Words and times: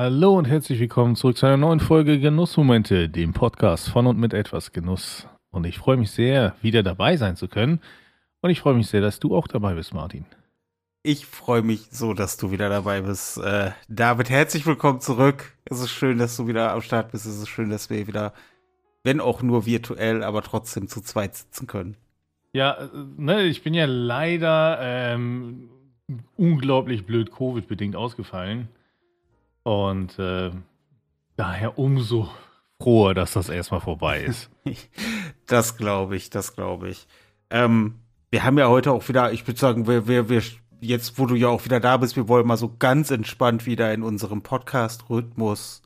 Hallo 0.00 0.38
und 0.38 0.44
herzlich 0.44 0.78
willkommen 0.78 1.16
zurück 1.16 1.36
zu 1.36 1.46
einer 1.46 1.56
neuen 1.56 1.80
Folge 1.80 2.20
Genussmomente, 2.20 3.08
dem 3.08 3.32
Podcast 3.32 3.88
von 3.88 4.06
und 4.06 4.16
mit 4.16 4.32
etwas 4.32 4.70
Genuss. 4.70 5.26
Und 5.50 5.66
ich 5.66 5.76
freue 5.76 5.96
mich 5.96 6.12
sehr, 6.12 6.54
wieder 6.62 6.84
dabei 6.84 7.16
sein 7.16 7.34
zu 7.34 7.48
können. 7.48 7.80
Und 8.40 8.50
ich 8.50 8.60
freue 8.60 8.74
mich 8.74 8.86
sehr, 8.86 9.00
dass 9.00 9.18
du 9.18 9.34
auch 9.34 9.48
dabei 9.48 9.74
bist, 9.74 9.92
Martin. 9.92 10.24
Ich 11.02 11.26
freue 11.26 11.62
mich 11.62 11.88
so, 11.90 12.14
dass 12.14 12.36
du 12.36 12.52
wieder 12.52 12.68
dabei 12.68 13.00
bist. 13.00 13.38
Äh, 13.38 13.72
David, 13.88 14.30
herzlich 14.30 14.64
willkommen 14.66 15.00
zurück. 15.00 15.56
Es 15.64 15.80
ist 15.80 15.90
schön, 15.90 16.18
dass 16.18 16.36
du 16.36 16.46
wieder 16.46 16.70
am 16.70 16.80
Start 16.80 17.10
bist. 17.10 17.26
Es 17.26 17.36
ist 17.36 17.48
schön, 17.48 17.68
dass 17.68 17.90
wir 17.90 18.06
wieder, 18.06 18.34
wenn 19.02 19.20
auch 19.20 19.42
nur 19.42 19.66
virtuell, 19.66 20.22
aber 20.22 20.42
trotzdem 20.42 20.86
zu 20.86 21.00
zweit 21.00 21.34
sitzen 21.34 21.66
können. 21.66 21.96
Ja, 22.52 22.74
äh, 22.84 22.88
ne, 23.16 23.42
ich 23.46 23.64
bin 23.64 23.74
ja 23.74 23.86
leider 23.86 24.78
ähm, 24.80 25.70
unglaublich 26.36 27.04
blöd 27.04 27.32
Covid-bedingt 27.32 27.96
ausgefallen. 27.96 28.68
Und 29.68 30.18
äh, 30.18 30.50
daher 31.36 31.78
umso 31.78 32.30
froher, 32.80 33.12
dass 33.12 33.34
das 33.34 33.50
erstmal 33.50 33.82
vorbei 33.82 34.22
ist. 34.22 34.48
das 35.46 35.76
glaube 35.76 36.16
ich, 36.16 36.30
das 36.30 36.54
glaube 36.54 36.88
ich. 36.88 37.06
Ähm, 37.50 37.96
wir 38.30 38.44
haben 38.44 38.56
ja 38.56 38.68
heute 38.68 38.92
auch 38.92 39.06
wieder, 39.10 39.30
ich 39.30 39.46
würde 39.46 39.60
sagen, 39.60 39.86
wir, 39.86 40.08
wir, 40.08 40.30
wir, 40.30 40.42
jetzt, 40.80 41.18
wo 41.18 41.26
du 41.26 41.34
ja 41.34 41.48
auch 41.48 41.66
wieder 41.66 41.80
da 41.80 41.98
bist, 41.98 42.16
wir 42.16 42.28
wollen 42.28 42.46
mal 42.46 42.56
so 42.56 42.76
ganz 42.78 43.10
entspannt 43.10 43.66
wieder 43.66 43.92
in 43.92 44.02
unserem 44.02 44.40
Podcast-Rhythmus, 44.40 45.82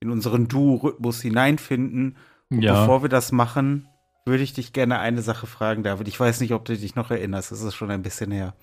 in 0.00 0.10
unseren 0.10 0.48
Duo-Rhythmus 0.48 1.20
hineinfinden. 1.20 2.16
Und 2.50 2.62
ja. 2.62 2.80
bevor 2.80 3.02
wir 3.02 3.08
das 3.08 3.30
machen, 3.30 3.86
würde 4.26 4.42
ich 4.42 4.54
dich 4.54 4.72
gerne 4.72 4.98
eine 4.98 5.22
Sache 5.22 5.46
fragen, 5.46 5.84
David. 5.84 6.08
Ich 6.08 6.18
weiß 6.18 6.40
nicht, 6.40 6.52
ob 6.52 6.64
du 6.64 6.76
dich 6.76 6.96
noch 6.96 7.12
erinnerst. 7.12 7.52
Es 7.52 7.62
ist 7.62 7.76
schon 7.76 7.92
ein 7.92 8.02
bisschen 8.02 8.32
her. 8.32 8.56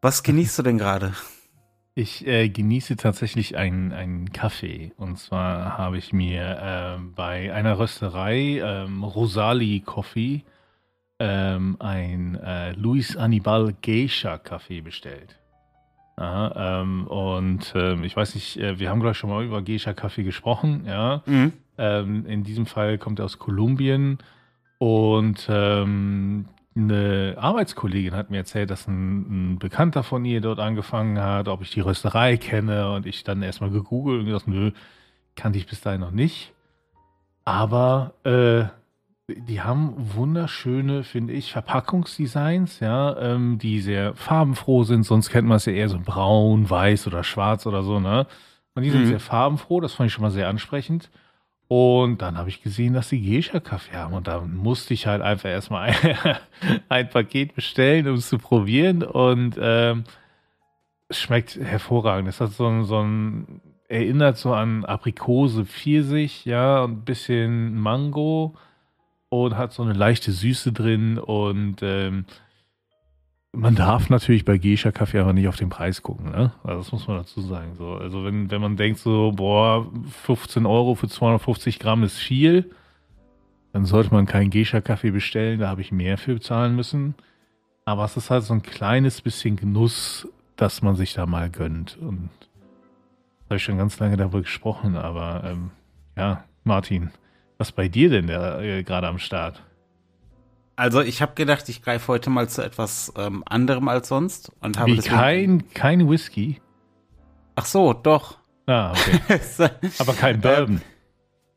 Was 0.00 0.22
genießt 0.22 0.60
du 0.60 0.62
denn 0.62 0.78
gerade? 0.78 1.12
Ich 1.94 2.26
äh, 2.26 2.48
genieße 2.48 2.96
tatsächlich 2.96 3.56
einen, 3.56 3.92
einen 3.92 4.32
Kaffee. 4.32 4.92
Und 4.96 5.18
zwar 5.18 5.76
habe 5.76 5.98
ich 5.98 6.12
mir 6.12 6.42
äh, 6.42 7.02
bei 7.14 7.52
einer 7.52 7.78
Rösterei, 7.78 8.60
ähm, 8.64 9.04
Rosali 9.04 9.80
Coffee, 9.84 10.44
ähm, 11.18 11.76
ein 11.80 12.36
äh, 12.36 12.72
Luis 12.72 13.16
Anibal 13.16 13.74
Geisha 13.82 14.38
Kaffee 14.38 14.80
bestellt. 14.80 15.38
Aha, 16.16 16.80
ähm, 16.82 17.06
und 17.06 17.72
ähm, 17.74 18.04
ich 18.04 18.16
weiß 18.16 18.34
nicht, 18.36 18.56
äh, 18.56 18.78
wir 18.78 18.88
haben 18.88 19.00
gleich 19.00 19.18
schon 19.18 19.30
mal 19.30 19.44
über 19.44 19.60
Geisha 19.60 19.92
Kaffee 19.92 20.24
gesprochen, 20.24 20.84
ja. 20.86 21.22
Mhm. 21.26 21.52
Ähm, 21.78 22.26
in 22.26 22.42
diesem 22.42 22.66
Fall 22.66 22.96
kommt 22.96 23.18
er 23.18 23.26
aus 23.26 23.38
Kolumbien 23.38 24.18
und 24.78 25.46
ähm, 25.50 26.46
eine 26.74 27.36
Arbeitskollegin 27.38 28.14
hat 28.14 28.30
mir 28.30 28.38
erzählt, 28.38 28.70
dass 28.70 28.86
ein, 28.88 29.52
ein, 29.52 29.58
Bekannter 29.58 30.02
von 30.02 30.24
ihr 30.24 30.40
dort 30.40 30.58
angefangen 30.58 31.20
hat, 31.20 31.48
ob 31.48 31.62
ich 31.62 31.70
die 31.70 31.80
Rösterei 31.80 32.36
kenne 32.36 32.92
und 32.92 33.06
ich 33.06 33.24
dann 33.24 33.42
erstmal 33.42 33.70
gegoogelt 33.70 34.20
und 34.20 34.26
gesagt, 34.26 34.48
nö, 34.48 34.72
kannte 35.36 35.58
ich 35.58 35.66
bis 35.66 35.80
dahin 35.80 36.00
noch 36.00 36.10
nicht. 36.10 36.52
Aber 37.44 38.14
äh, 38.24 38.64
die 39.28 39.60
haben 39.60 39.94
wunderschöne, 39.96 41.04
finde 41.04 41.32
ich, 41.32 41.52
Verpackungsdesigns, 41.52 42.80
ja, 42.80 43.16
ähm, 43.18 43.58
die 43.58 43.80
sehr 43.80 44.14
farbenfroh 44.14 44.84
sind. 44.84 45.04
Sonst 45.04 45.30
kennt 45.30 45.48
man 45.48 45.56
es 45.56 45.66
ja 45.66 45.72
eher 45.72 45.88
so 45.88 45.98
braun, 46.00 46.68
weiß 46.68 47.06
oder 47.06 47.24
schwarz 47.24 47.66
oder 47.66 47.82
so, 47.82 48.00
ne? 48.00 48.26
Und 48.74 48.82
die 48.82 48.90
sind 48.90 49.02
mhm. 49.02 49.08
sehr 49.08 49.20
farbenfroh, 49.20 49.80
das 49.80 49.92
fand 49.92 50.08
ich 50.08 50.14
schon 50.14 50.22
mal 50.22 50.30
sehr 50.30 50.48
ansprechend. 50.48 51.10
Und 51.74 52.20
dann 52.20 52.36
habe 52.36 52.50
ich 52.50 52.62
gesehen, 52.62 52.92
dass 52.92 53.08
sie 53.08 53.22
Geisha-Kaffee 53.22 53.96
haben. 53.96 54.12
Und 54.12 54.26
da 54.26 54.42
musste 54.42 54.92
ich 54.92 55.06
halt 55.06 55.22
einfach 55.22 55.48
erstmal 55.48 55.88
ein, 55.88 56.18
ein 56.90 57.08
Paket 57.08 57.54
bestellen, 57.54 58.06
um 58.08 58.16
es 58.16 58.28
zu 58.28 58.36
probieren. 58.36 59.02
Und 59.02 59.56
ähm, 59.58 60.04
es 61.08 61.18
schmeckt 61.18 61.56
hervorragend. 61.56 62.28
Es 62.28 62.42
hat 62.42 62.52
so 62.52 62.66
ein, 62.66 62.84
so 62.84 63.00
ein, 63.00 63.62
erinnert 63.88 64.36
so 64.36 64.52
an 64.52 64.84
Aprikose, 64.84 65.64
Pfirsich, 65.64 66.44
ja, 66.44 66.82
und 66.82 66.92
ein 66.92 67.04
bisschen 67.06 67.74
Mango. 67.74 68.54
Und 69.30 69.56
hat 69.56 69.72
so 69.72 69.82
eine 69.82 69.94
leichte 69.94 70.30
Süße 70.30 70.72
drin. 70.72 71.16
Und 71.16 71.76
ähm, 71.80 72.26
man 73.52 73.74
darf 73.74 74.08
natürlich 74.08 74.44
bei 74.44 74.56
Geisha 74.56 74.90
Kaffee 74.92 75.18
aber 75.18 75.34
nicht 75.34 75.46
auf 75.46 75.56
den 75.56 75.68
Preis 75.68 76.02
gucken, 76.02 76.30
ne? 76.30 76.52
Also 76.64 76.78
das 76.78 76.92
muss 76.92 77.06
man 77.06 77.18
dazu 77.18 77.42
sagen. 77.42 77.74
So, 77.76 77.94
also 77.94 78.24
wenn, 78.24 78.50
wenn 78.50 78.60
man 78.60 78.76
denkt 78.76 78.98
so, 78.98 79.32
boah, 79.32 79.86
15 80.24 80.64
Euro 80.64 80.94
für 80.94 81.08
250 81.08 81.78
Gramm 81.78 82.02
ist 82.02 82.18
viel, 82.18 82.70
dann 83.72 83.84
sollte 83.84 84.12
man 84.12 84.26
keinen 84.26 84.50
Geisha 84.50 84.80
Kaffee 84.80 85.10
bestellen, 85.10 85.60
da 85.60 85.68
habe 85.68 85.82
ich 85.82 85.92
mehr 85.92 86.16
für 86.18 86.34
bezahlen 86.34 86.74
müssen. 86.74 87.14
Aber 87.84 88.04
es 88.04 88.16
ist 88.16 88.30
halt 88.30 88.44
so 88.44 88.54
ein 88.54 88.62
kleines 88.62 89.20
bisschen 89.20 89.56
Genuss, 89.56 90.28
dass 90.56 90.82
man 90.82 90.96
sich 90.96 91.14
da 91.14 91.26
mal 91.26 91.50
gönnt. 91.50 91.98
Und 91.98 92.30
da 92.40 93.50
habe 93.50 93.56
ich 93.56 93.62
schon 93.62 93.78
ganz 93.78 93.98
lange 93.98 94.16
darüber 94.16 94.40
gesprochen, 94.40 94.96
aber 94.96 95.42
ähm, 95.44 95.70
ja, 96.16 96.44
Martin, 96.64 97.10
was 97.58 97.72
bei 97.72 97.88
dir 97.88 98.08
denn 98.08 98.28
äh, 98.28 98.82
gerade 98.82 99.08
am 99.08 99.18
Start? 99.18 99.62
Also 100.76 101.00
ich 101.00 101.20
habe 101.20 101.34
gedacht, 101.34 101.68
ich 101.68 101.82
greife 101.82 102.08
heute 102.08 102.30
mal 102.30 102.48
zu 102.48 102.62
etwas 102.62 103.12
ähm, 103.16 103.42
anderem 103.46 103.88
als 103.88 104.08
sonst 104.08 104.52
und 104.60 104.78
habe 104.78 104.92
Wie 104.92 104.98
kein 104.98 105.68
kein 105.74 106.08
Whisky. 106.08 106.60
Ach 107.54 107.66
so, 107.66 107.92
doch. 107.92 108.38
Ah, 108.66 108.92
okay. 108.92 109.40
Aber 109.98 110.14
kein 110.14 110.40
Bourbon. 110.40 110.80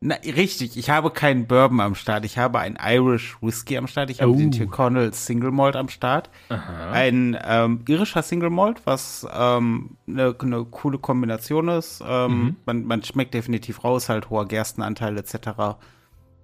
Na, 0.02 0.16
richtig, 0.16 0.78
ich 0.78 0.90
habe 0.90 1.10
keinen 1.10 1.48
Bourbon 1.48 1.80
am 1.80 1.96
Start. 1.96 2.26
Ich 2.26 2.38
habe 2.38 2.60
ein 2.60 2.78
Irish 2.80 3.38
Whisky 3.42 3.78
am 3.78 3.88
Start. 3.88 4.10
Ich 4.10 4.22
habe 4.22 4.34
oh. 4.34 4.36
den 4.36 4.52
Tyrconnell 4.52 5.14
Single 5.14 5.52
Malt 5.52 5.78
am 5.78 5.88
Start. 5.88 6.30
Aha. 6.50 6.92
Ein 6.92 7.38
ähm, 7.44 7.86
irischer 7.88 8.22
Single 8.22 8.50
Malt, 8.50 8.82
was 8.86 9.26
eine 9.26 9.58
ähm, 9.58 9.98
ne 10.06 10.36
coole 10.70 11.00
Kombination 11.00 11.70
ist. 11.70 12.04
Ähm, 12.06 12.32
mhm. 12.32 12.56
man, 12.66 12.84
man 12.84 13.04
schmeckt 13.04 13.34
definitiv 13.34 13.84
raus, 13.84 14.10
halt 14.10 14.30
hoher 14.30 14.48
Gerstenanteil 14.48 15.18
etc 15.18 15.78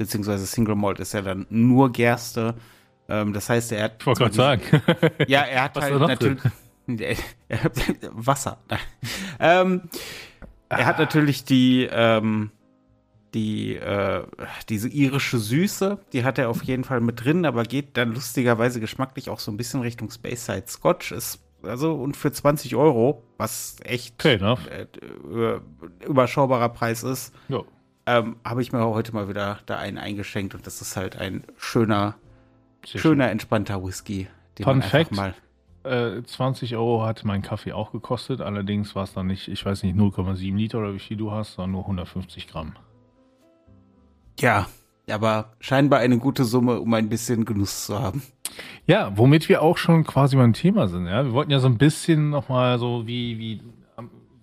beziehungsweise 0.06 0.46
Single 0.46 0.76
Malt 0.76 1.00
ist 1.00 1.14
ja 1.14 1.22
dann 1.22 1.46
nur 1.50 1.92
Gerste. 1.92 2.56
Ähm, 3.08 3.34
das 3.34 3.50
heißt, 3.50 3.72
er 3.72 3.84
hat. 3.86 3.96
Ich 4.00 4.06
wollte 4.06 4.20
gerade 4.22 4.36
sagen. 4.36 4.62
Ja, 5.28 5.42
er 5.42 5.64
hat 5.64 5.78
halt 5.78 6.00
natürlich. 6.00 6.42
Wasser. 8.12 8.58
ähm. 9.40 9.90
Er 10.70 10.86
hat 10.86 10.96
ah. 10.96 11.02
natürlich 11.02 11.44
die, 11.44 11.90
ähm, 11.92 12.52
die, 13.34 13.76
äh, 13.76 14.24
diese 14.70 14.88
irische 14.88 15.38
Süße, 15.38 16.00
die 16.14 16.24
hat 16.24 16.38
er 16.38 16.50
auf 16.50 16.64
jeden 16.64 16.86
Fall 16.86 17.02
mit 17.02 17.26
drin, 17.26 17.46
aber 17.46 17.64
geht 17.64 17.98
dann 17.98 18.14
lustigerweise 18.14 18.80
geschmacklich 18.80 19.30
auch 19.30 19.40
so 19.40 19.52
ein 19.52 19.58
bisschen 19.58 19.82
Richtung 19.82 20.10
Space 20.12 20.46
Side 20.46 20.64
Scotch. 20.68 21.12
Ist 21.12 21.42
also 21.62 21.94
und 21.96 22.16
für 22.16 22.32
20 22.32 22.78
Euro, 22.78 23.22
was 23.38 23.76
echt 23.84 24.24
äh, 24.24 24.88
überschaubarer 26.06 26.70
Preis 26.70 27.04
ist, 27.04 27.34
ja 27.50 27.62
ähm, 28.12 28.36
habe 28.44 28.62
ich 28.62 28.74
mir 28.74 28.86
heute 28.86 29.14
mal 29.14 29.30
wieder 29.30 29.60
da 29.66 29.78
einen 29.78 29.98
eingeschenkt 29.98 30.54
und 30.54 30.68
das 30.68 30.82
ist 30.82 30.98
halt 30.98 31.16
ein 31.18 31.44
schöner, 31.58 32.16
Sehr 32.86 33.00
schöner, 33.00 33.26
schön. 33.26 33.32
entspannter 33.32 33.84
Whisky. 33.84 34.28
Den 34.58 34.64
Fun 34.66 34.80
man 34.80 34.88
Fact, 34.88 35.12
mal 35.14 35.34
äh, 35.84 36.22
20 36.22 36.76
Euro 36.76 37.06
hat 37.06 37.24
mein 37.24 37.42
Kaffee 37.42 37.72
auch 37.72 37.92
gekostet, 37.92 38.42
allerdings 38.42 38.96
war 38.96 39.04
es 39.04 39.14
dann 39.14 39.28
nicht, 39.28 39.48
ich 39.48 39.66
weiß 39.66 39.84
nicht, 39.84 39.96
0,7 39.96 40.56
Liter 40.56 40.80
oder 40.80 40.94
wie 40.94 41.00
viel 41.00 41.16
du 41.18 41.32
hast, 41.32 41.54
sondern 41.54 41.72
nur 41.72 41.82
150 41.84 42.48
Gramm. 42.48 42.76
Ja, 44.40 44.68
aber 45.10 45.54
scheinbar 45.60 46.00
eine 46.00 46.18
gute 46.18 46.44
Summe, 46.44 46.80
um 46.80 46.94
ein 46.94 47.10
bisschen 47.10 47.46
Genuss 47.46 47.86
zu 47.86 48.00
haben. 48.00 48.22
Ja, 48.86 49.16
womit 49.18 49.48
wir 49.48 49.62
auch 49.62 49.78
schon 49.78 50.04
quasi 50.04 50.36
beim 50.36 50.54
Thema 50.54 50.88
sind. 50.88 51.08
Ja, 51.08 51.24
wir 51.24 51.32
wollten 51.32 51.52
ja 51.52 51.60
so 51.60 51.68
ein 51.68 51.78
bisschen 51.78 52.30
nochmal 52.30 52.78
so 52.78 53.08
wie, 53.08 53.40
wie, 53.40 53.62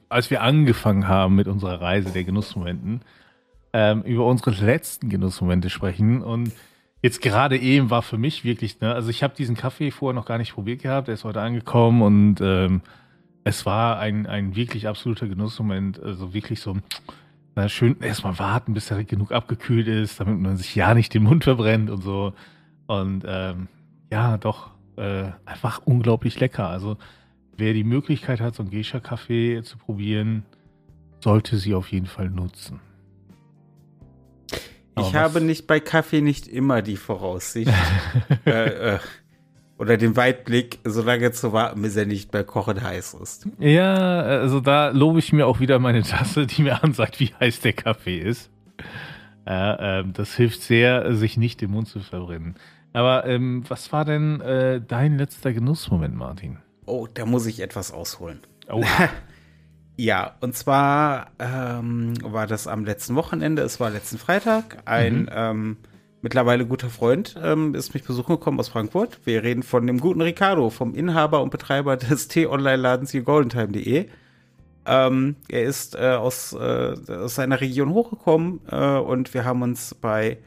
als 0.08 0.30
wir 0.30 0.42
angefangen 0.42 1.06
haben 1.06 1.34
mit 1.34 1.48
unserer 1.48 1.80
Reise 1.80 2.10
der 2.10 2.24
Genussmomenten, 2.24 3.02
ähm, 3.72 4.02
über 4.02 4.26
unsere 4.26 4.50
letzten 4.50 5.08
Genussmomente 5.08 5.70
sprechen. 5.70 6.22
Und 6.22 6.52
jetzt 7.02 7.20
gerade 7.22 7.58
eben 7.58 7.90
war 7.90 8.02
für 8.02 8.18
mich 8.18 8.44
wirklich, 8.44 8.80
ne, 8.80 8.94
also 8.94 9.10
ich 9.10 9.22
habe 9.22 9.34
diesen 9.34 9.56
Kaffee 9.56 9.90
vorher 9.90 10.14
noch 10.14 10.26
gar 10.26 10.38
nicht 10.38 10.54
probiert 10.54 10.82
gehabt, 10.82 11.08
er 11.08 11.14
ist 11.14 11.24
heute 11.24 11.40
angekommen 11.40 12.02
und 12.02 12.40
ähm, 12.40 12.82
es 13.44 13.64
war 13.66 13.98
ein, 13.98 14.26
ein 14.26 14.56
wirklich 14.56 14.88
absoluter 14.88 15.26
Genussmoment. 15.26 16.02
Also 16.02 16.34
wirklich 16.34 16.60
so, 16.60 16.76
na, 17.54 17.68
schön 17.68 18.00
erstmal 18.00 18.38
warten, 18.38 18.74
bis 18.74 18.90
er 18.90 19.02
genug 19.04 19.32
abgekühlt 19.32 19.88
ist, 19.88 20.20
damit 20.20 20.38
man 20.38 20.56
sich 20.56 20.74
ja 20.74 20.94
nicht 20.94 21.14
den 21.14 21.22
Mund 21.24 21.44
verbrennt 21.44 21.90
und 21.90 22.02
so. 22.02 22.34
Und 22.86 23.24
ähm, 23.26 23.68
ja, 24.10 24.36
doch, 24.36 24.70
äh, 24.96 25.30
einfach 25.46 25.80
unglaublich 25.84 26.38
lecker. 26.40 26.68
Also 26.68 26.98
wer 27.56 27.72
die 27.72 27.84
Möglichkeit 27.84 28.40
hat, 28.40 28.54
so 28.54 28.62
einen 28.62 28.70
Geisha-Kaffee 28.70 29.62
zu 29.62 29.78
probieren, 29.78 30.44
sollte 31.20 31.56
sie 31.56 31.74
auf 31.74 31.90
jeden 31.90 32.06
Fall 32.06 32.30
nutzen. 32.30 32.80
Ich 35.00 35.14
habe 35.14 35.40
nicht 35.40 35.66
bei 35.66 35.80
Kaffee 35.80 36.20
nicht 36.20 36.46
immer 36.48 36.82
die 36.82 36.96
Voraussicht 36.96 37.72
äh, 38.46 38.94
äh, 38.94 38.98
oder 39.78 39.96
den 39.96 40.16
Weitblick, 40.16 40.80
so 40.84 41.02
lange 41.02 41.30
zu 41.32 41.52
warten, 41.52 41.82
bis 41.82 41.96
er 41.96 42.06
nicht 42.06 42.30
bei 42.30 42.42
Kochen 42.42 42.82
heiß 42.82 43.14
ist. 43.14 43.48
Ja, 43.58 43.94
also 43.94 44.60
da 44.60 44.88
lobe 44.88 45.20
ich 45.20 45.32
mir 45.32 45.46
auch 45.46 45.60
wieder 45.60 45.78
meine 45.78 46.02
Tasse, 46.02 46.46
die 46.46 46.62
mir 46.62 46.82
ansagt, 46.82 47.20
wie 47.20 47.32
heiß 47.38 47.60
der 47.60 47.72
Kaffee 47.74 48.18
ist. 48.18 48.50
Äh, 49.44 50.04
das 50.12 50.34
hilft 50.34 50.62
sehr, 50.62 51.14
sich 51.14 51.36
nicht 51.36 51.60
den 51.60 51.70
Mund 51.70 51.88
zu 51.88 52.00
verbrennen. 52.00 52.56
Aber 52.92 53.26
ähm, 53.26 53.64
was 53.68 53.92
war 53.92 54.04
denn 54.04 54.40
äh, 54.40 54.80
dein 54.80 55.18
letzter 55.18 55.52
Genussmoment, 55.52 56.14
Martin? 56.14 56.58
Oh, 56.86 57.06
da 57.12 57.26
muss 57.26 57.46
ich 57.46 57.60
etwas 57.60 57.92
ausholen. 57.92 58.40
Oh. 58.68 58.82
Ja, 60.00 60.36
und 60.40 60.56
zwar 60.56 61.32
ähm, 61.40 62.14
war 62.22 62.46
das 62.46 62.68
am 62.68 62.84
letzten 62.84 63.16
Wochenende, 63.16 63.62
es 63.62 63.80
war 63.80 63.90
letzten 63.90 64.16
Freitag. 64.16 64.78
Ein 64.84 65.22
mhm. 65.22 65.28
ähm, 65.32 65.76
mittlerweile 66.22 66.66
guter 66.66 66.88
Freund 66.88 67.34
ähm, 67.42 67.74
ist 67.74 67.94
mich 67.94 68.04
besuchen 68.04 68.36
gekommen 68.36 68.60
aus 68.60 68.68
Frankfurt. 68.68 69.18
Wir 69.24 69.42
reden 69.42 69.64
von 69.64 69.88
dem 69.88 69.98
guten 69.98 70.20
Ricardo, 70.20 70.70
vom 70.70 70.94
Inhaber 70.94 71.42
und 71.42 71.50
Betreiber 71.50 71.96
des 71.96 72.28
T-Online-Ladens 72.28 73.12
YouGoldenTime.de. 73.12 74.06
Ähm, 74.86 75.34
er 75.48 75.64
ist 75.64 75.96
äh, 75.96 76.12
aus, 76.12 76.52
äh, 76.52 76.94
aus 77.08 77.34
seiner 77.34 77.60
Region 77.60 77.92
hochgekommen 77.92 78.60
äh, 78.70 78.98
und 78.98 79.34
wir 79.34 79.44
haben 79.44 79.62
uns 79.62 79.96
bei 79.96 80.38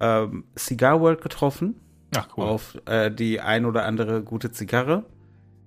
ähm, 0.00 0.44
Cigar 0.56 1.02
World 1.02 1.20
getroffen. 1.20 1.78
Ach, 2.16 2.28
cool. 2.38 2.44
Auf 2.44 2.78
äh, 2.86 3.10
die 3.10 3.42
ein 3.42 3.66
oder 3.66 3.84
andere 3.84 4.22
gute 4.22 4.52
Zigarre. 4.52 5.04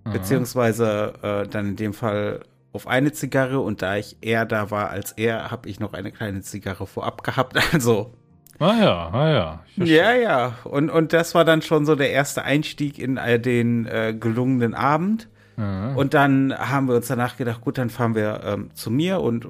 Aha. 0.03 0.13
Beziehungsweise 0.13 1.13
äh, 1.21 1.47
dann 1.47 1.67
in 1.67 1.75
dem 1.75 1.93
Fall 1.93 2.39
auf 2.71 2.87
eine 2.87 3.11
Zigarre 3.11 3.59
und 3.59 3.81
da 3.81 3.97
ich 3.97 4.17
eher 4.21 4.45
da 4.45 4.71
war 4.71 4.89
als 4.89 5.11
er, 5.13 5.51
habe 5.51 5.67
ich 5.69 5.79
noch 5.79 5.93
eine 5.93 6.11
kleine 6.11 6.41
Zigarre 6.41 6.87
vorab 6.87 7.23
gehabt. 7.23 7.57
Also. 7.73 8.13
Ah 8.59 8.75
ja, 8.77 9.09
ah 9.13 9.29
ja. 9.29 9.63
Ja, 9.77 10.13
ja. 10.13 10.53
Und, 10.65 10.89
und 10.89 11.13
das 11.13 11.33
war 11.33 11.45
dann 11.45 11.61
schon 11.61 11.85
so 11.85 11.95
der 11.95 12.11
erste 12.11 12.43
Einstieg 12.43 12.99
in 12.99 13.17
den 13.41 13.85
äh, 13.85 14.13
gelungenen 14.19 14.73
Abend. 14.73 15.29
Mhm. 15.55 15.95
Und 15.95 16.13
dann 16.13 16.53
haben 16.53 16.89
wir 16.89 16.95
uns 16.95 17.07
danach 17.07 17.37
gedacht, 17.37 17.61
gut, 17.61 17.77
dann 17.77 17.89
fahren 17.89 18.15
wir 18.15 18.41
ähm, 18.43 18.69
zu 18.73 18.91
mir 18.91 19.21
und 19.21 19.47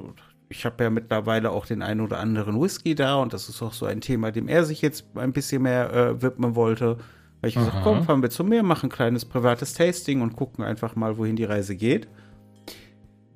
ich 0.50 0.66
habe 0.66 0.84
ja 0.84 0.90
mittlerweile 0.90 1.52
auch 1.52 1.66
den 1.66 1.82
einen 1.82 2.02
oder 2.02 2.20
anderen 2.20 2.60
Whisky 2.60 2.96
da 2.96 3.16
und 3.16 3.34
das 3.34 3.50
ist 3.50 3.62
auch 3.62 3.74
so 3.74 3.86
ein 3.86 4.02
Thema, 4.02 4.32
dem 4.32 4.48
er 4.48 4.64
sich 4.64 4.82
jetzt 4.82 5.06
ein 5.16 5.32
bisschen 5.32 5.62
mehr 5.62 5.94
äh, 5.94 6.22
widmen 6.22 6.56
wollte. 6.56 6.98
Weil 7.42 7.50
ich 7.50 7.56
gesagt, 7.56 7.78
komm, 7.84 8.04
fahren 8.04 8.22
wir 8.22 8.30
zu 8.30 8.44
mir, 8.44 8.64
machen 8.64 8.88
ein 8.88 8.92
kleines 8.92 9.24
privates 9.24 9.74
Tasting 9.74 10.22
und 10.22 10.36
gucken 10.36 10.64
einfach 10.64 10.96
mal, 10.96 11.18
wohin 11.18 11.38
die 11.38 11.46
Reise 11.46 11.76
geht. 11.76 12.08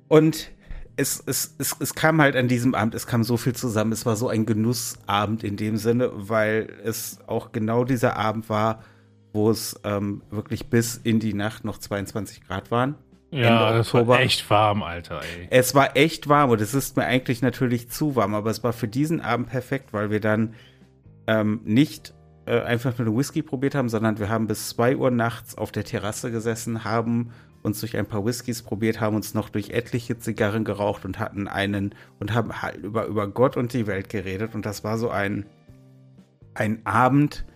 Und 0.08 0.50
es, 0.96 1.22
es, 1.26 1.54
es, 1.58 1.76
es 1.80 1.94
kam 1.94 2.20
halt 2.20 2.36
an 2.36 2.48
diesem 2.48 2.74
Abend, 2.74 2.94
es 2.94 3.06
kam 3.06 3.24
so 3.24 3.36
viel 3.36 3.54
zusammen. 3.54 3.92
Es 3.92 4.06
war 4.06 4.16
so 4.16 4.28
ein 4.28 4.46
Genussabend 4.46 5.42
in 5.42 5.56
dem 5.56 5.76
Sinne, 5.76 6.10
weil 6.14 6.72
es 6.84 7.18
auch 7.26 7.52
genau 7.52 7.84
dieser 7.84 8.16
Abend 8.16 8.48
war, 8.48 8.82
wo 9.32 9.50
es 9.50 9.80
ähm, 9.84 10.22
wirklich 10.30 10.68
bis 10.68 10.96
in 10.96 11.18
die 11.18 11.34
Nacht 11.34 11.64
noch 11.64 11.78
22 11.78 12.46
Grad 12.46 12.70
waren. 12.70 12.94
Ja, 13.32 13.70
Ende 13.70 13.78
das 13.78 13.92
war 13.92 14.20
echt 14.20 14.48
warm, 14.48 14.84
Alter. 14.84 15.20
Ey. 15.20 15.48
Es 15.50 15.74
war 15.74 15.96
echt 15.96 16.28
warm 16.28 16.50
und 16.50 16.60
es 16.60 16.72
ist 16.72 16.96
mir 16.96 17.04
eigentlich 17.04 17.42
natürlich 17.42 17.90
zu 17.90 18.14
warm, 18.14 18.34
aber 18.34 18.50
es 18.50 18.62
war 18.62 18.72
für 18.72 18.86
diesen 18.86 19.20
Abend 19.20 19.48
perfekt, 19.48 19.92
weil 19.92 20.10
wir 20.10 20.20
dann 20.20 20.54
ähm, 21.26 21.60
nicht 21.64 22.14
äh, 22.46 22.60
einfach 22.60 22.96
nur 22.96 23.16
Whisky 23.16 23.42
probiert 23.42 23.74
haben, 23.74 23.88
sondern 23.88 24.20
wir 24.20 24.28
haben 24.28 24.46
bis 24.46 24.68
2 24.68 24.96
Uhr 24.96 25.10
nachts 25.10 25.58
auf 25.58 25.72
der 25.72 25.82
Terrasse 25.82 26.30
gesessen, 26.30 26.84
haben 26.84 27.32
uns 27.64 27.80
durch 27.80 27.96
ein 27.96 28.06
paar 28.06 28.24
Whiskys 28.24 28.62
probiert, 28.62 29.00
haben 29.00 29.16
uns 29.16 29.32
noch 29.32 29.48
durch 29.48 29.70
etliche 29.70 30.18
Zigarren 30.18 30.64
geraucht 30.64 31.04
und 31.04 31.18
hatten 31.18 31.48
einen 31.48 31.94
und 32.20 32.34
haben 32.34 32.60
halt 32.60 32.76
über, 32.76 33.06
über 33.06 33.26
Gott 33.26 33.56
und 33.56 33.72
die 33.72 33.86
Welt 33.86 34.10
geredet. 34.10 34.54
Und 34.54 34.66
das 34.66 34.84
war 34.84 34.98
so 34.98 35.08
ein, 35.08 35.46
ein 36.52 36.84
Abend, 36.84 37.46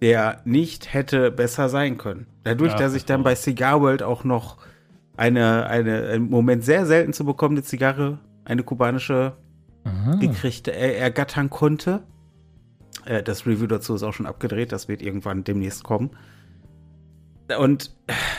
der 0.00 0.40
nicht 0.44 0.94
hätte 0.94 1.32
besser 1.32 1.68
sein 1.68 1.98
können. 1.98 2.26
Dadurch, 2.44 2.72
ja, 2.72 2.78
dass 2.78 2.94
ich 2.94 3.04
dann 3.04 3.24
bei 3.24 3.34
Cigar 3.34 3.80
World 3.80 4.02
auch 4.04 4.22
noch 4.22 4.58
eine, 5.16 5.66
eine 5.66 6.12
im 6.12 6.30
Moment 6.30 6.64
sehr 6.64 6.86
selten 6.86 7.12
zu 7.12 7.24
bekommende 7.24 7.64
Zigarre, 7.64 8.18
eine 8.44 8.62
kubanische, 8.62 9.36
Aha. 9.84 10.14
gekriegt, 10.16 10.68
er, 10.68 10.98
ergattern 10.98 11.50
konnte. 11.50 12.04
Äh, 13.04 13.24
das 13.24 13.44
Review 13.44 13.66
dazu 13.66 13.96
ist 13.96 14.04
auch 14.04 14.12
schon 14.12 14.26
abgedreht, 14.26 14.70
das 14.70 14.86
wird 14.86 15.02
irgendwann 15.02 15.42
demnächst 15.42 15.82
kommen. 15.82 16.10
Und 17.58 17.94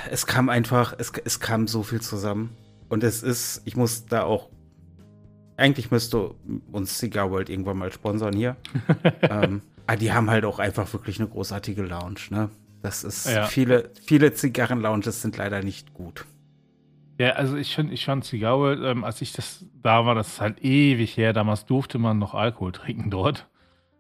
es 0.10 0.26
kam 0.26 0.50
einfach, 0.50 0.94
es, 0.98 1.12
es 1.24 1.40
kam 1.40 1.68
so 1.68 1.84
viel 1.84 2.02
zusammen. 2.02 2.56
Und 2.90 3.04
es 3.04 3.24
ist, 3.24 3.62
ich 3.66 3.76
muss 3.76 4.06
da 4.06 4.24
auch, 4.24 4.50
eigentlich 5.58 5.92
müsste 5.92 6.36
uns 6.72 6.98
Cigar 6.98 7.32
World 7.32 7.50
irgendwann 7.50 7.78
mal 7.78 7.92
sponsern 7.92 8.36
hier. 8.36 8.58
ähm, 9.22 9.62
aber 9.88 9.98
die 9.98 10.14
haben 10.14 10.30
halt 10.30 10.46
auch 10.46 10.60
einfach 10.60 10.92
wirklich 10.94 11.20
eine 11.20 11.30
großartige 11.30 11.84
Lounge, 11.84 12.20
ne? 12.30 12.50
Das 12.82 13.04
ist, 13.04 13.28
ja. 13.28 13.46
viele, 13.46 13.92
viele 14.06 14.34
Zigarren-Lounges 14.34 15.22
sind 15.22 15.38
leider 15.38 15.64
nicht 15.64 15.94
gut. 15.94 16.26
Ja, 17.18 17.32
also 17.32 17.56
ich 17.56 17.74
finde, 17.74 17.94
ich 17.94 18.06
fand 18.06 18.26
Cigar 18.26 18.58
World, 18.60 18.82
ähm, 18.84 19.04
als 19.04 19.22
ich 19.22 19.32
das 19.32 19.66
da 19.82 20.06
war, 20.06 20.16
das 20.16 20.28
ist 20.28 20.42
halt 20.42 20.64
ewig 20.64 21.16
her. 21.16 21.32
Damals 21.32 21.66
durfte 21.66 21.98
man 22.00 22.20
noch 22.20 22.34
Alkohol 22.34 22.72
trinken 22.72 23.10
dort. 23.10 23.48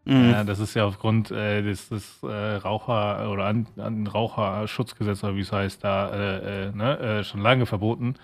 Mhm. 0.06 0.32
Ja, 0.32 0.44
das 0.44 0.60
ist 0.60 0.74
ja 0.74 0.86
aufgrund 0.86 1.32
äh, 1.32 1.62
des, 1.62 1.90
des 1.90 2.22
äh, 2.24 2.56
Raucher- 2.56 3.32
oder 3.32 3.46
an, 3.46 3.68
an 3.78 4.06
Raucherschutzgesetz, 4.08 5.24
oder 5.24 5.36
wie 5.36 5.42
es 5.42 5.52
heißt, 5.52 5.84
da 5.84 6.10
äh, 6.10 6.68
äh 6.68 6.72
ne, 6.72 7.00
äh, 7.00 7.24
schon 7.24 7.42
lange 7.42 7.66
verboten. 7.66 8.16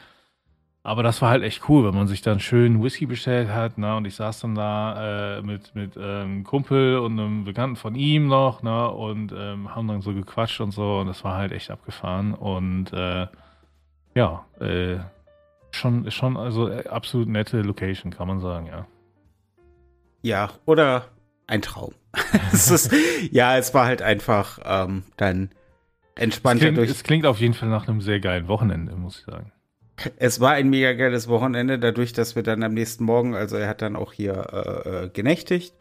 Aber 0.84 1.04
das 1.04 1.22
war 1.22 1.30
halt 1.30 1.44
echt 1.44 1.70
cool, 1.70 1.86
wenn 1.86 1.96
man 1.96 2.08
sich 2.08 2.22
dann 2.22 2.40
schön 2.40 2.82
Whisky 2.82 3.06
bestellt 3.06 3.50
hat, 3.50 3.78
ne? 3.78 3.96
Und 3.96 4.06
ich 4.06 4.16
saß 4.16 4.42
dann 4.42 4.56
da 4.56 5.38
äh, 5.38 5.42
mit, 5.42 5.76
mit 5.76 5.98
ähm, 6.02 6.44
Kumpel 6.44 6.98
und 7.00 7.20
einem 7.20 7.44
Bekannten 7.44 7.76
von 7.76 7.96
ihm 7.96 8.28
noch, 8.28 8.64
ne? 8.64 8.90
Und 8.90 9.34
ähm, 9.38 9.76
haben 9.76 9.88
dann 9.88 10.02
so 10.02 10.14
gequatscht 10.14 10.62
und 10.62 10.72
so. 10.72 11.00
Und 11.00 11.08
das 11.08 11.24
war 11.24 11.36
halt 11.36 11.52
echt 11.52 11.70
abgefahren. 11.70 12.34
Und 12.34 12.92
ja, 14.16 14.46
äh, 14.60 14.98
schon, 15.72 16.10
schon, 16.12 16.38
also 16.38 16.72
absolut 16.90 17.28
nette 17.28 17.62
Location, 17.62 18.12
kann 18.12 18.28
man 18.28 18.40
sagen, 18.40 18.68
ja. 18.68 18.86
Ja, 20.22 20.50
oder 20.66 21.06
ein 21.50 21.62
Traum. 21.62 21.94
es 22.54 22.70
ist, 22.70 22.94
ja, 23.32 23.58
es 23.58 23.74
war 23.74 23.86
halt 23.86 24.02
einfach 24.02 24.60
ähm, 24.64 25.04
dann 25.18 25.50
entspannter 26.16 26.58
es 26.58 26.62
klingt, 26.62 26.78
durch. 26.78 26.90
Es 26.90 27.04
klingt 27.04 27.26
auf 27.26 27.40
jeden 27.40 27.54
Fall 27.54 27.70
nach 27.70 27.88
einem 27.88 28.02
sehr 28.02 28.20
geilen 28.20 28.48
Wochenende, 28.48 28.96
muss 28.96 29.20
ich 29.20 29.26
sagen. 29.26 29.52
Es 30.18 30.40
war 30.40 30.54
ein 30.54 30.70
mega 30.70 30.94
geiles 30.94 31.28
Wochenende, 31.28 31.78
dadurch, 31.78 32.14
dass 32.14 32.36
wir 32.36 32.44
dann 32.44 32.64
am 32.64 32.74
nächsten 32.74 33.04
Morgen, 33.04 33.36
also 33.36 33.58
er 33.58 33.68
hat 33.68 33.82
dann 33.82 33.96
auch 33.96 34.14
hier 34.14 34.48
äh, 34.54 35.06
äh, 35.06 35.10
genächtigt. 35.10 35.74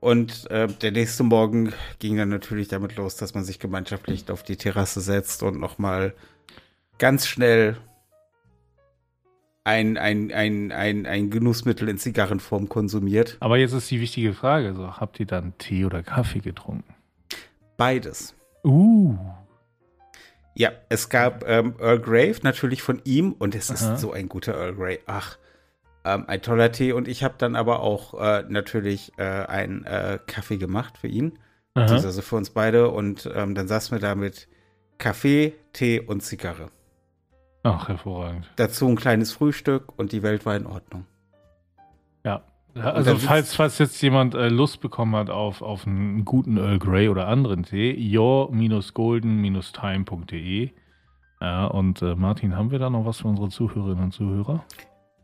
Und 0.00 0.50
äh, 0.50 0.66
der 0.66 0.92
nächste 0.92 1.22
Morgen 1.22 1.72
ging 1.98 2.16
dann 2.16 2.28
natürlich 2.28 2.68
damit 2.68 2.96
los, 2.96 3.16
dass 3.16 3.32
man 3.34 3.44
sich 3.44 3.58
gemeinschaftlich 3.58 4.30
auf 4.30 4.42
die 4.42 4.56
Terrasse 4.56 5.00
setzt 5.00 5.42
und 5.42 5.58
nochmal 5.58 6.14
ganz 6.98 7.26
schnell 7.26 7.76
ein, 9.64 9.96
ein, 9.96 10.30
ein, 10.30 10.72
ein, 10.72 11.06
ein 11.06 11.30
Genussmittel 11.30 11.88
in 11.88 11.98
Zigarrenform 11.98 12.68
konsumiert. 12.68 13.38
Aber 13.40 13.56
jetzt 13.56 13.72
ist 13.72 13.90
die 13.90 14.00
wichtige 14.00 14.34
Frage: 14.34 14.74
so, 14.74 14.98
Habt 14.98 15.18
ihr 15.18 15.26
dann 15.26 15.56
Tee 15.58 15.84
oder 15.84 16.02
Kaffee 16.02 16.40
getrunken? 16.40 16.94
Beides. 17.76 18.34
Uh. 18.62 19.16
Ja, 20.54 20.70
es 20.88 21.08
gab 21.08 21.48
ähm, 21.48 21.74
Earl 21.80 21.98
Grey 21.98 22.34
natürlich 22.42 22.82
von 22.82 23.00
ihm 23.04 23.32
und 23.32 23.56
es 23.56 23.70
Aha. 23.70 23.94
ist 23.94 24.00
so 24.00 24.12
ein 24.12 24.28
guter 24.28 24.54
Earl 24.54 24.74
Grey. 24.74 25.00
Ach, 25.06 25.36
ähm, 26.04 26.24
ein 26.28 26.42
toller 26.42 26.70
Tee. 26.70 26.92
Und 26.92 27.08
ich 27.08 27.24
habe 27.24 27.34
dann 27.38 27.56
aber 27.56 27.80
auch 27.80 28.14
äh, 28.20 28.44
natürlich 28.48 29.12
äh, 29.16 29.22
einen 29.24 29.84
äh, 29.84 30.18
Kaffee 30.26 30.58
gemacht 30.58 30.98
für 30.98 31.08
ihn. 31.08 31.38
Also 31.76 32.22
für 32.22 32.36
uns 32.36 32.50
beide. 32.50 32.90
Und 32.90 33.28
ähm, 33.34 33.56
dann 33.56 33.66
saßen 33.66 33.96
wir 33.96 34.00
da 34.00 34.14
mit 34.14 34.46
Kaffee, 34.98 35.54
Tee 35.72 35.98
und 35.98 36.22
Zigarre. 36.22 36.70
Ach, 37.64 37.88
hervorragend. 37.88 38.48
Dazu 38.56 38.86
ein 38.86 38.94
kleines 38.94 39.32
Frühstück 39.32 39.98
und 39.98 40.12
die 40.12 40.22
Welt 40.22 40.46
war 40.46 40.54
in 40.54 40.66
Ordnung. 40.66 41.06
Ja. 42.24 42.44
Also 42.74 43.16
falls, 43.16 43.54
falls 43.54 43.78
jetzt 43.78 44.02
jemand 44.02 44.34
äh, 44.34 44.48
Lust 44.48 44.80
bekommen 44.80 45.16
hat 45.16 45.30
auf, 45.30 45.62
auf 45.62 45.86
einen 45.86 46.24
guten 46.24 46.58
Earl 46.58 46.78
Grey 46.78 47.08
oder 47.08 47.26
anderen 47.28 47.62
Tee, 47.62 47.96
your-golden-time.de. 48.16 50.70
Ja, 51.40 51.64
und 51.66 52.02
äh, 52.02 52.14
Martin, 52.16 52.56
haben 52.56 52.70
wir 52.70 52.78
da 52.78 52.90
noch 52.90 53.06
was 53.06 53.20
für 53.20 53.28
unsere 53.28 53.48
Zuhörerinnen 53.48 54.04
und 54.04 54.12
Zuhörer? 54.12 54.62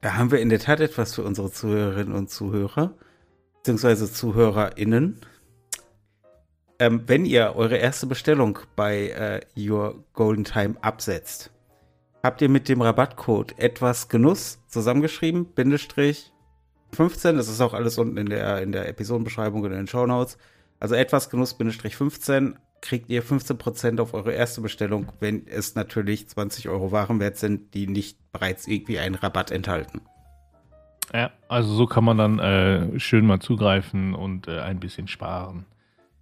Da 0.01 0.15
haben 0.15 0.31
wir 0.31 0.41
in 0.41 0.49
der 0.49 0.61
Tat 0.61 0.81
etwas 0.81 1.15
für 1.15 1.25
unsere 1.25 1.51
Zuhörerinnen 1.51 2.15
und 2.15 2.31
Zuhörer, 2.31 2.95
beziehungsweise 3.57 4.11
ZuhörerInnen. 4.11 5.21
Ähm, 6.79 7.03
wenn 7.07 7.27
ihr 7.27 7.55
eure 7.57 7.77
erste 7.77 8.07
Bestellung 8.07 8.61
bei 8.77 9.09
äh, 9.09 9.41
Your 9.59 10.05
Golden 10.15 10.45
Time 10.45 10.77
absetzt, 10.81 11.51
habt 12.23 12.43
ihr 12.43 12.49
mit 12.49 12.69
dem 12.69 12.83
Rabattcode 12.83 13.59
etwas 13.59 14.09
Genuss 14.09 14.59
zusammengeschrieben, 14.69 15.47
Bindestrich 15.47 16.33
15, 16.93 17.37
das 17.37 17.49
ist 17.49 17.61
auch 17.61 17.75
alles 17.75 17.99
unten 17.99 18.17
in 18.17 18.27
der, 18.27 18.63
in 18.63 18.73
der 18.73 18.89
Episodenbeschreibung 18.89 19.63
und 19.63 19.71
in 19.71 19.79
den 19.79 19.87
Show 19.87 20.07
Notes. 20.07 20.39
Also 20.81 20.95
etwas 20.95 21.31
Genuss, 21.31 21.55
Bindestrich 21.55 21.97
15, 21.97 22.59
kriegt 22.81 23.11
ihr 23.11 23.23
15% 23.23 24.01
auf 24.01 24.15
eure 24.15 24.33
erste 24.33 24.61
Bestellung, 24.61 25.13
wenn 25.21 25.47
es 25.47 25.75
natürlich 25.75 26.29
20 26.29 26.69
Euro 26.69 26.91
Warenwert 26.93 27.37
sind, 27.37 27.75
die 27.75 27.87
nicht 27.87 28.19
bereits 28.33 28.67
irgendwie 28.67 28.99
einen 28.99 29.15
Rabatt 29.15 29.51
enthalten. 29.51 30.01
Ja, 31.13 31.31
also 31.49 31.75
so 31.75 31.87
kann 31.87 32.05
man 32.05 32.19
dann 32.19 32.39
äh, 32.39 32.99
schön 32.99 33.27
mal 33.27 33.41
zugreifen 33.41 34.15
und 34.15 34.49
äh, 34.49 34.61
ein 34.61 34.81
bisschen 34.81 35.09
sparen. 35.09 35.67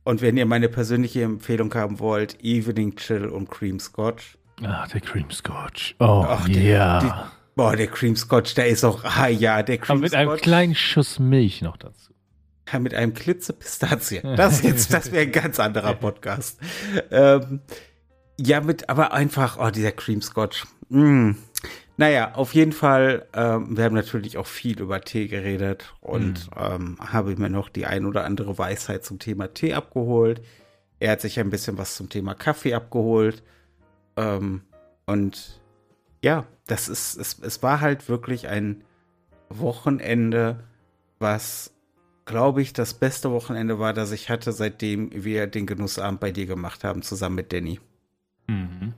Und 0.02 0.22
wenn 0.22 0.38
ihr 0.38 0.46
meine 0.46 0.70
persönliche 0.70 1.22
Empfehlung 1.22 1.72
haben 1.74 2.00
wollt, 2.00 2.42
Evening 2.42 2.96
Chill 2.96 3.26
und 3.26 3.50
Cream 3.50 3.78
Scotch, 3.78 4.38
Ach, 4.64 4.88
der 4.88 5.00
Cream 5.00 5.30
Scotch. 5.30 5.94
Oh, 5.98 6.24
Ach, 6.26 6.48
ja. 6.48 7.00
Der, 7.00 7.30
boah, 7.54 7.76
der 7.76 7.86
Cream 7.86 8.16
Scotch, 8.16 8.54
der 8.54 8.68
ist 8.68 8.84
auch, 8.84 9.04
ah 9.04 9.28
ja, 9.28 9.62
der 9.62 9.78
Cream 9.78 9.98
Aber 9.98 10.00
mit 10.02 10.14
einem 10.14 10.36
kleinen 10.36 10.74
Schuss 10.74 11.18
Milch 11.18 11.62
noch 11.62 11.76
dazu. 11.76 12.12
Ja, 12.72 12.78
mit 12.78 12.94
einem 12.94 13.14
Klitze 13.14 13.52
Pistazie. 13.52 14.20
Das 14.36 14.62
jetzt, 14.62 14.92
das 14.92 15.12
wäre 15.12 15.22
ein 15.22 15.32
ganz 15.32 15.58
anderer 15.58 15.94
Podcast. 15.94 16.58
ähm, 17.10 17.60
ja, 18.38 18.60
mit, 18.60 18.88
aber 18.88 19.12
einfach, 19.12 19.58
oh, 19.58 19.70
dieser 19.70 19.92
Cream 19.92 20.22
Scotch. 20.22 20.66
mh. 20.88 21.34
Naja, 22.00 22.36
auf 22.36 22.54
jeden 22.54 22.70
Fall, 22.70 23.26
ähm, 23.34 23.76
wir 23.76 23.82
haben 23.82 23.94
natürlich 23.96 24.38
auch 24.38 24.46
viel 24.46 24.80
über 24.80 25.00
Tee 25.00 25.26
geredet 25.26 25.92
und 26.00 26.48
mhm. 26.56 26.56
ähm, 26.56 26.96
habe 27.00 27.34
mir 27.34 27.50
noch 27.50 27.68
die 27.68 27.86
ein 27.86 28.06
oder 28.06 28.24
andere 28.24 28.56
Weisheit 28.56 29.04
zum 29.04 29.18
Thema 29.18 29.52
Tee 29.52 29.74
abgeholt. 29.74 30.40
Er 31.00 31.10
hat 31.10 31.20
sich 31.20 31.40
ein 31.40 31.50
bisschen 31.50 31.76
was 31.76 31.96
zum 31.96 32.08
Thema 32.08 32.34
Kaffee 32.34 32.74
abgeholt. 32.74 33.42
Ähm, 34.18 34.62
und 35.06 35.60
ja, 36.22 36.44
das 36.66 36.88
ist, 36.88 37.16
es, 37.16 37.38
es 37.38 37.62
war 37.62 37.80
halt 37.80 38.08
wirklich 38.08 38.48
ein 38.48 38.82
Wochenende, 39.48 40.64
was, 41.20 41.72
glaube 42.26 42.60
ich, 42.60 42.72
das 42.72 42.94
beste 42.94 43.30
Wochenende 43.30 43.78
war, 43.78 43.94
das 43.94 44.10
ich 44.10 44.28
hatte, 44.28 44.52
seitdem 44.52 45.10
wir 45.12 45.46
den 45.46 45.66
Genussabend 45.66 46.20
bei 46.20 46.32
dir 46.32 46.46
gemacht 46.46 46.84
haben, 46.84 47.02
zusammen 47.02 47.36
mit 47.36 47.52
Danny. 47.52 47.80
Mhm. 48.48 48.92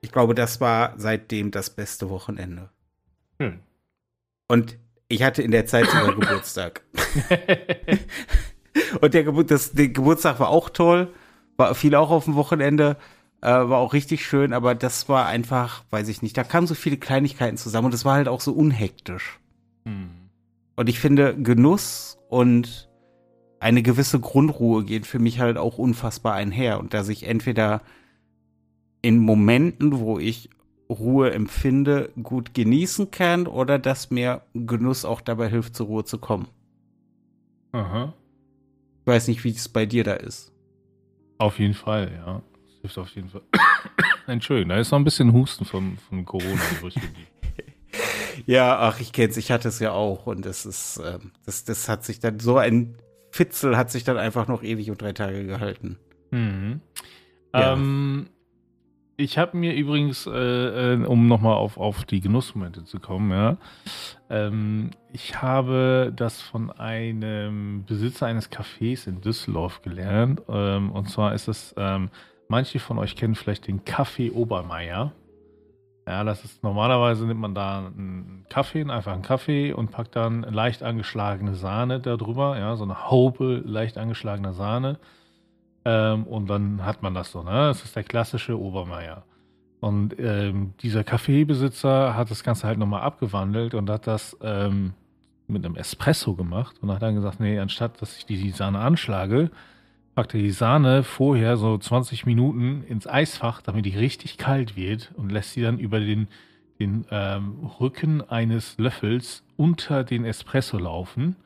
Ich 0.00 0.10
glaube, 0.10 0.34
das 0.34 0.60
war 0.60 0.94
seitdem 0.96 1.52
das 1.52 1.70
beste 1.70 2.10
Wochenende. 2.10 2.68
Hm. 3.38 3.60
Und 4.48 4.76
ich 5.06 5.22
hatte 5.22 5.42
in 5.42 5.52
der 5.52 5.66
Zeit 5.66 5.86
sogar 5.86 6.14
Geburtstag. 6.18 6.82
Und 9.00 9.14
der, 9.14 9.22
Gebur 9.22 9.44
das, 9.44 9.72
der 9.72 9.88
Geburtstag 9.88 10.40
war 10.40 10.48
auch 10.48 10.70
toll, 10.70 11.12
war 11.56 11.74
viel 11.76 11.94
auch 11.94 12.10
auf 12.10 12.24
dem 12.24 12.34
Wochenende, 12.34 12.96
äh, 13.42 13.46
war 13.46 13.78
auch 13.78 13.92
richtig 13.92 14.24
schön, 14.24 14.52
aber 14.52 14.74
das 14.74 15.08
war 15.08 15.26
einfach, 15.26 15.84
weiß 15.90 16.08
ich 16.08 16.22
nicht, 16.22 16.36
da 16.36 16.44
kamen 16.44 16.66
so 16.66 16.74
viele 16.74 16.96
Kleinigkeiten 16.96 17.56
zusammen 17.56 17.86
und 17.86 17.94
es 17.94 18.04
war 18.04 18.14
halt 18.14 18.28
auch 18.28 18.40
so 18.40 18.52
unhektisch. 18.52 19.40
Hm. 19.84 20.10
Und 20.76 20.88
ich 20.88 21.00
finde, 21.00 21.34
Genuss 21.36 22.18
und 22.28 22.88
eine 23.60 23.82
gewisse 23.82 24.20
Grundruhe 24.20 24.84
gehen 24.84 25.04
für 25.04 25.18
mich 25.18 25.40
halt 25.40 25.58
auch 25.58 25.78
unfassbar 25.78 26.34
einher 26.34 26.80
und 26.80 26.94
dass 26.94 27.08
ich 27.08 27.28
entweder 27.28 27.82
in 29.02 29.18
Momenten, 29.18 29.98
wo 29.98 30.18
ich 30.18 30.48
Ruhe 30.88 31.32
empfinde, 31.32 32.10
gut 32.22 32.54
genießen 32.54 33.10
kann 33.10 33.46
oder 33.46 33.78
dass 33.78 34.10
mir 34.10 34.42
Genuss 34.54 35.04
auch 35.04 35.20
dabei 35.20 35.48
hilft, 35.48 35.74
zur 35.74 35.86
Ruhe 35.86 36.04
zu 36.04 36.18
kommen. 36.18 36.48
Aha. 37.72 38.12
Ich 39.00 39.06
weiß 39.06 39.28
nicht, 39.28 39.42
wie 39.42 39.50
es 39.50 39.68
bei 39.68 39.86
dir 39.86 40.04
da 40.04 40.14
ist. 40.14 40.52
Auf 41.38 41.58
jeden 41.58 41.74
Fall, 41.74 42.12
ja. 42.14 42.42
Das 42.82 42.94
hilft 42.94 42.98
auf 42.98 43.14
jeden 43.14 43.28
Fall. 43.28 43.42
Entschuldigung, 44.26 44.70
da 44.70 44.76
ist 44.76 44.90
noch 44.90 44.98
ein 44.98 45.04
bisschen 45.04 45.32
Husten 45.32 45.64
von, 45.64 45.98
von 46.08 46.24
Corona 46.24 46.60
übrig 46.78 46.94
Ja, 48.46 48.78
ach, 48.78 49.00
ich 49.00 49.12
kenn's, 49.12 49.36
ich 49.36 49.50
hatte 49.50 49.68
es 49.68 49.78
ja 49.78 49.92
auch 49.92 50.26
und 50.26 50.46
es 50.46 50.66
ist, 50.66 50.98
äh, 50.98 51.18
das, 51.44 51.64
das 51.64 51.88
hat 51.88 52.04
sich 52.04 52.18
dann, 52.18 52.40
so 52.40 52.56
ein 52.56 52.96
Fitzel 53.30 53.76
hat 53.76 53.90
sich 53.90 54.04
dann 54.04 54.16
einfach 54.16 54.48
noch 54.48 54.62
ewig 54.62 54.90
und 54.90 55.00
drei 55.00 55.12
Tage 55.12 55.46
gehalten. 55.46 55.98
Mhm. 56.30 56.80
Ja. 57.54 57.72
Ähm, 57.72 58.28
ich 59.16 59.38
habe 59.38 59.56
mir 59.56 59.74
übrigens, 59.74 60.26
äh, 60.26 60.94
äh, 60.94 61.04
um 61.04 61.28
nochmal 61.28 61.54
auf, 61.54 61.76
auf 61.76 62.04
die 62.04 62.20
Genussmomente 62.20 62.84
zu 62.84 62.98
kommen, 62.98 63.30
ja, 63.30 63.56
ähm, 64.30 64.90
ich 65.12 65.40
habe 65.40 66.12
das 66.14 66.40
von 66.40 66.70
einem 66.70 67.84
Besitzer 67.86 68.26
eines 68.26 68.50
Cafés 68.50 69.06
in 69.06 69.20
Düsseldorf 69.20 69.82
gelernt. 69.82 70.42
Ähm, 70.48 70.90
und 70.90 71.08
zwar 71.10 71.34
ist 71.34 71.48
es, 71.48 71.74
ähm, 71.76 72.10
manche 72.52 72.78
von 72.78 72.98
euch 72.98 73.16
kennen 73.16 73.34
vielleicht 73.34 73.66
den 73.66 73.84
Kaffee 73.86 74.30
Obermeier. 74.30 75.12
Ja, 76.06 76.22
das 76.22 76.44
ist 76.44 76.62
normalerweise 76.62 77.24
nimmt 77.26 77.40
man 77.40 77.54
da 77.54 77.86
einen 77.86 78.44
Kaffee, 78.50 78.84
einfach 78.84 79.14
einen 79.14 79.22
Kaffee 79.22 79.72
und 79.72 79.90
packt 79.90 80.16
dann 80.16 80.42
leicht 80.42 80.82
angeschlagene 80.82 81.54
Sahne 81.54 81.98
darüber, 81.98 82.58
ja, 82.58 82.76
so 82.76 82.84
eine 82.84 83.08
Haube 83.10 83.62
leicht 83.64 83.96
angeschlagene 83.96 84.52
Sahne 84.52 84.98
ähm, 85.86 86.24
und 86.24 86.50
dann 86.50 86.84
hat 86.84 87.02
man 87.02 87.14
das 87.14 87.32
so, 87.32 87.42
ne? 87.42 87.68
Das 87.68 87.84
ist 87.84 87.96
der 87.96 88.04
klassische 88.04 88.60
Obermeier. 88.60 89.24
Und 89.80 90.14
ähm, 90.18 90.74
dieser 90.82 91.04
Kaffeebesitzer 91.04 92.14
hat 92.14 92.30
das 92.30 92.44
Ganze 92.44 92.66
halt 92.66 92.78
nochmal 92.78 93.02
abgewandelt 93.02 93.74
und 93.74 93.88
hat 93.88 94.06
das 94.06 94.36
ähm, 94.42 94.92
mit 95.48 95.64
einem 95.64 95.76
Espresso 95.76 96.34
gemacht 96.34 96.76
und 96.82 96.92
hat 96.92 97.00
dann 97.00 97.14
gesagt, 97.14 97.40
nee, 97.40 97.58
anstatt 97.58 98.02
dass 98.02 98.18
ich 98.18 98.26
die, 98.26 98.36
die 98.36 98.50
Sahne 98.50 98.80
anschlage, 98.80 99.50
packt 100.14 100.34
er 100.34 100.40
die 100.40 100.50
Sahne 100.50 101.02
vorher 101.02 101.56
so 101.56 101.78
20 101.78 102.26
Minuten 102.26 102.84
ins 102.84 103.06
Eisfach, 103.06 103.62
damit 103.62 103.86
die 103.86 103.96
richtig 103.96 104.38
kalt 104.38 104.76
wird 104.76 105.12
und 105.16 105.32
lässt 105.32 105.52
sie 105.52 105.62
dann 105.62 105.78
über 105.78 106.00
den, 106.00 106.28
den 106.78 107.06
ähm, 107.10 107.70
Rücken 107.80 108.20
eines 108.28 108.76
Löffels 108.78 109.44
unter 109.56 110.04
den 110.04 110.24
Espresso 110.24 110.78
laufen. 110.78 111.36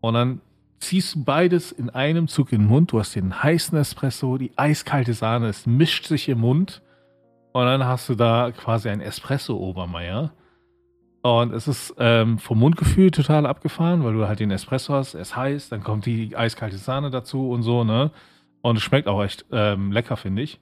Und 0.00 0.14
dann 0.14 0.40
ziehst 0.80 1.14
du 1.14 1.24
beides 1.24 1.72
in 1.72 1.90
einem 1.90 2.28
Zug 2.28 2.52
in 2.52 2.62
den 2.62 2.68
Mund. 2.68 2.92
Du 2.92 2.98
hast 2.98 3.14
den 3.14 3.42
heißen 3.42 3.76
Espresso, 3.78 4.38
die 4.38 4.52
eiskalte 4.56 5.14
Sahne, 5.14 5.48
es 5.48 5.66
mischt 5.66 6.06
sich 6.06 6.28
im 6.28 6.40
Mund. 6.40 6.82
Und 7.52 7.64
dann 7.64 7.84
hast 7.84 8.08
du 8.08 8.14
da 8.14 8.52
quasi 8.52 8.88
ein 8.88 9.00
Espresso-Obermeier. 9.00 10.32
Und 11.28 11.52
es 11.52 11.68
ist 11.68 11.94
ähm, 11.98 12.38
vom 12.38 12.58
Mundgefühl 12.58 13.10
total 13.10 13.46
abgefahren, 13.46 14.04
weil 14.04 14.14
du 14.14 14.26
halt 14.26 14.40
den 14.40 14.50
Espresso 14.50 14.94
hast, 14.94 15.14
er 15.14 15.20
ist 15.20 15.36
heiß, 15.36 15.68
dann 15.68 15.82
kommt 15.82 16.06
die 16.06 16.36
eiskalte 16.36 16.78
Sahne 16.78 17.10
dazu 17.10 17.50
und 17.50 17.62
so, 17.62 17.84
ne? 17.84 18.10
Und 18.60 18.76
es 18.76 18.82
schmeckt 18.82 19.08
auch 19.08 19.22
echt 19.22 19.44
ähm, 19.52 19.92
lecker, 19.92 20.16
finde 20.16 20.42
ich. 20.42 20.60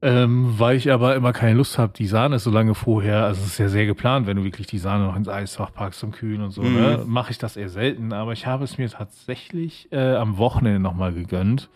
Ähm, 0.00 0.54
weil 0.58 0.76
ich 0.76 0.92
aber 0.92 1.16
immer 1.16 1.32
keine 1.32 1.54
Lust 1.54 1.76
habe, 1.76 1.92
die 1.92 2.06
Sahne 2.06 2.38
so 2.38 2.50
lange 2.50 2.74
vorher, 2.74 3.24
also 3.24 3.40
es 3.40 3.48
ist 3.48 3.58
ja 3.58 3.68
sehr 3.68 3.86
geplant, 3.86 4.28
wenn 4.28 4.36
du 4.36 4.44
wirklich 4.44 4.68
die 4.68 4.78
Sahne 4.78 5.06
noch 5.06 5.16
ins 5.16 5.28
Eisfach 5.28 5.72
packst 5.72 5.98
zum 5.98 6.12
Kühlen 6.12 6.40
und 6.40 6.52
so, 6.52 6.62
ne? 6.62 6.68
mhm. 6.68 6.76
ne? 6.76 7.04
Mache 7.06 7.32
ich 7.32 7.38
das 7.38 7.56
eher 7.56 7.68
selten, 7.68 8.12
aber 8.12 8.32
ich 8.32 8.46
habe 8.46 8.62
es 8.62 8.78
mir 8.78 8.88
tatsächlich 8.88 9.88
äh, 9.90 10.14
am 10.14 10.38
Wochenende 10.38 10.78
nochmal 10.78 11.12
gegönnt 11.12 11.68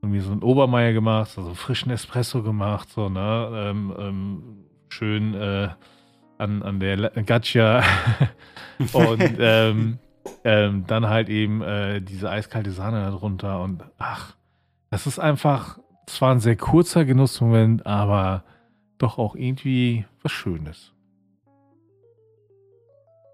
und 0.00 0.12
mir 0.12 0.22
so 0.22 0.32
ein 0.32 0.42
Obermeier 0.42 0.94
gemacht, 0.94 1.32
also 1.36 1.52
frischen 1.52 1.92
Espresso 1.92 2.42
gemacht, 2.42 2.88
so, 2.88 3.10
ne? 3.10 3.50
Ähm, 3.54 3.94
ähm, 3.98 4.42
schön 4.88 5.34
äh, 5.34 5.68
an, 6.38 6.62
an 6.62 6.80
der 6.80 7.10
Gaccia 7.10 7.82
und 8.92 9.36
ähm, 9.38 9.98
ähm, 10.44 10.84
dann 10.86 11.08
halt 11.08 11.28
eben 11.28 11.62
äh, 11.62 12.00
diese 12.00 12.30
eiskalte 12.30 12.72
Sahne 12.72 13.02
darunter 13.02 13.60
und 13.60 13.84
ach, 13.98 14.36
das 14.90 15.06
ist 15.06 15.18
einfach 15.18 15.78
es 16.06 16.20
war 16.20 16.32
ein 16.32 16.40
sehr 16.40 16.56
kurzer 16.56 17.04
Genussmoment, 17.04 17.86
aber 17.86 18.44
doch 18.98 19.18
auch 19.18 19.34
irgendwie 19.34 20.04
was 20.22 20.32
Schönes. 20.32 20.92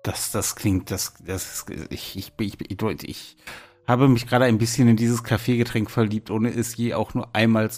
Das, 0.03 0.31
das 0.31 0.57
klingt, 0.57 0.91
das, 0.91 1.15
das, 1.25 1.67
ich, 1.91 2.17
ich, 2.17 2.33
ich, 2.39 2.71
ich, 2.71 3.03
ich 3.05 3.37
habe 3.87 4.09
mich 4.09 4.27
gerade 4.27 4.45
ein 4.45 4.59
bisschen 4.59 4.89
in 4.89 4.97
dieses 4.97 5.25
Kaffeegetränk 5.25 5.91
verliebt, 5.91 6.31
ohne 6.31 6.51
es 6.51 6.77
je 6.77 6.95
auch 6.95 7.15
nur 7.15 7.35
einmal 7.35 7.69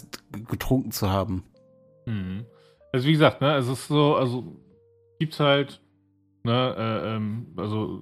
getrunken 0.49 0.91
zu 0.91 1.09
haben. 1.09 1.43
Mhm. 2.05 2.45
Also 2.93 3.07
wie 3.07 3.13
gesagt, 3.13 3.41
ne, 3.41 3.55
es 3.55 3.67
ist 3.67 3.87
so, 3.87 4.15
also 4.15 4.55
gibt's 5.21 5.39
halt, 5.39 5.79
ne, 6.41 6.75
äh, 6.75 7.15
ähm, 7.15 7.53
also 7.55 8.01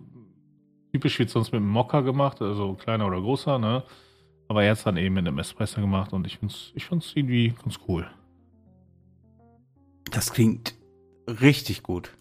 typisch 0.93 1.19
wird 1.19 1.29
sonst 1.29 1.51
mit 1.51 1.59
einem 1.59 1.67
Mokka 1.67 1.99
gemacht, 1.99 2.41
also 2.41 2.75
kleiner 2.75 3.07
oder 3.07 3.19
großer, 3.19 3.59
ne, 3.59 3.83
aber 4.47 4.63
er 4.63 4.71
hat 4.71 4.77
es 4.77 4.85
dann 4.85 4.95
eben 4.95 5.15
mit 5.15 5.27
einem 5.27 5.37
Espresso 5.37 5.81
gemacht 5.81 6.13
und 6.13 6.25
ich 6.25 6.37
finde 6.37 6.53
es 6.53 6.71
ich 6.75 6.85
find's 6.85 7.11
irgendwie 7.13 7.53
ganz 7.61 7.77
cool. 7.89 8.09
Das 10.09 10.31
klingt 10.31 10.75
richtig 11.27 11.83
gut. 11.83 12.11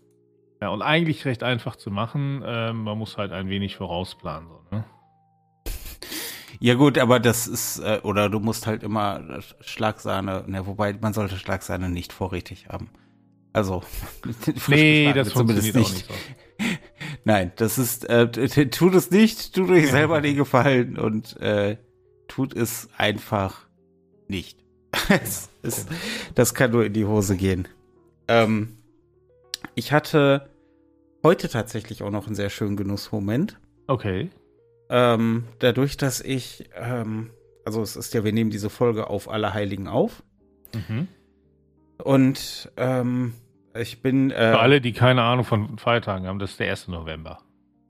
Ja, 0.60 0.70
und 0.70 0.82
eigentlich 0.82 1.24
recht 1.24 1.44
einfach 1.44 1.76
zu 1.76 1.92
machen. 1.92 2.42
Ähm, 2.44 2.82
man 2.82 2.98
muss 2.98 3.16
halt 3.16 3.30
ein 3.30 3.48
wenig 3.48 3.76
vorausplanen. 3.76 4.48
So, 4.48 4.76
ne? 4.76 4.84
Ja 6.58 6.74
gut, 6.74 6.98
aber 6.98 7.20
das 7.20 7.46
ist, 7.46 7.78
äh, 7.78 8.00
oder 8.02 8.28
du 8.28 8.40
musst 8.40 8.66
halt 8.66 8.82
immer 8.82 9.42
Schlagsahne, 9.60 10.42
ne, 10.48 10.66
wobei 10.66 10.92
man 10.94 11.12
sollte 11.12 11.36
Schlagsahne 11.36 11.88
nicht 11.88 12.12
vorrätig 12.12 12.66
haben. 12.68 12.90
Also, 13.52 13.82
nee, 14.68 15.12
das 15.12 15.30
zumindest 15.30 15.74
nicht. 15.74 15.76
nicht 15.76 16.06
so. 16.06 16.14
Nein, 17.24 17.52
das 17.56 17.78
ist, 17.78 18.08
äh, 18.08 18.28
tut 18.70 18.94
es 18.94 19.10
nicht, 19.10 19.54
tut 19.54 19.70
euch 19.70 19.90
selber 19.90 20.20
den 20.20 20.36
Gefallen 20.36 20.98
und 20.98 21.36
äh, 21.40 21.76
tut 22.26 22.54
es 22.54 22.88
einfach 22.96 23.66
nicht. 24.28 24.64
es, 25.08 25.50
es, 25.62 25.86
das 26.34 26.54
kann 26.54 26.70
nur 26.70 26.84
in 26.84 26.92
die 26.92 27.04
Hose 27.04 27.36
gehen. 27.36 27.68
Ähm, 28.28 28.78
ich 29.74 29.92
hatte 29.92 30.50
heute 31.22 31.48
tatsächlich 31.48 32.02
auch 32.02 32.10
noch 32.10 32.26
einen 32.26 32.34
sehr 32.34 32.50
schönen 32.50 32.76
Genussmoment. 32.76 33.58
Okay. 33.86 34.30
Ähm, 34.90 35.44
dadurch, 35.58 35.96
dass 35.96 36.20
ich, 36.20 36.70
ähm, 36.74 37.30
also 37.64 37.82
es 37.82 37.96
ist 37.96 38.14
ja, 38.14 38.24
wir 38.24 38.32
nehmen 38.32 38.50
diese 38.50 38.70
Folge 38.70 39.08
auf 39.08 39.28
Allerheiligen 39.28 39.88
auf. 39.88 40.22
Mhm. 40.74 41.08
Und 42.02 42.70
ähm, 42.76 43.34
ich 43.74 44.02
bin. 44.02 44.30
Äh, 44.30 44.52
Für 44.52 44.60
alle, 44.60 44.80
die 44.80 44.92
keine 44.92 45.22
Ahnung 45.22 45.44
von 45.44 45.78
Feiertagen 45.78 46.26
haben, 46.26 46.38
das 46.38 46.52
ist 46.52 46.60
der 46.60 46.70
1. 46.70 46.88
November 46.88 47.40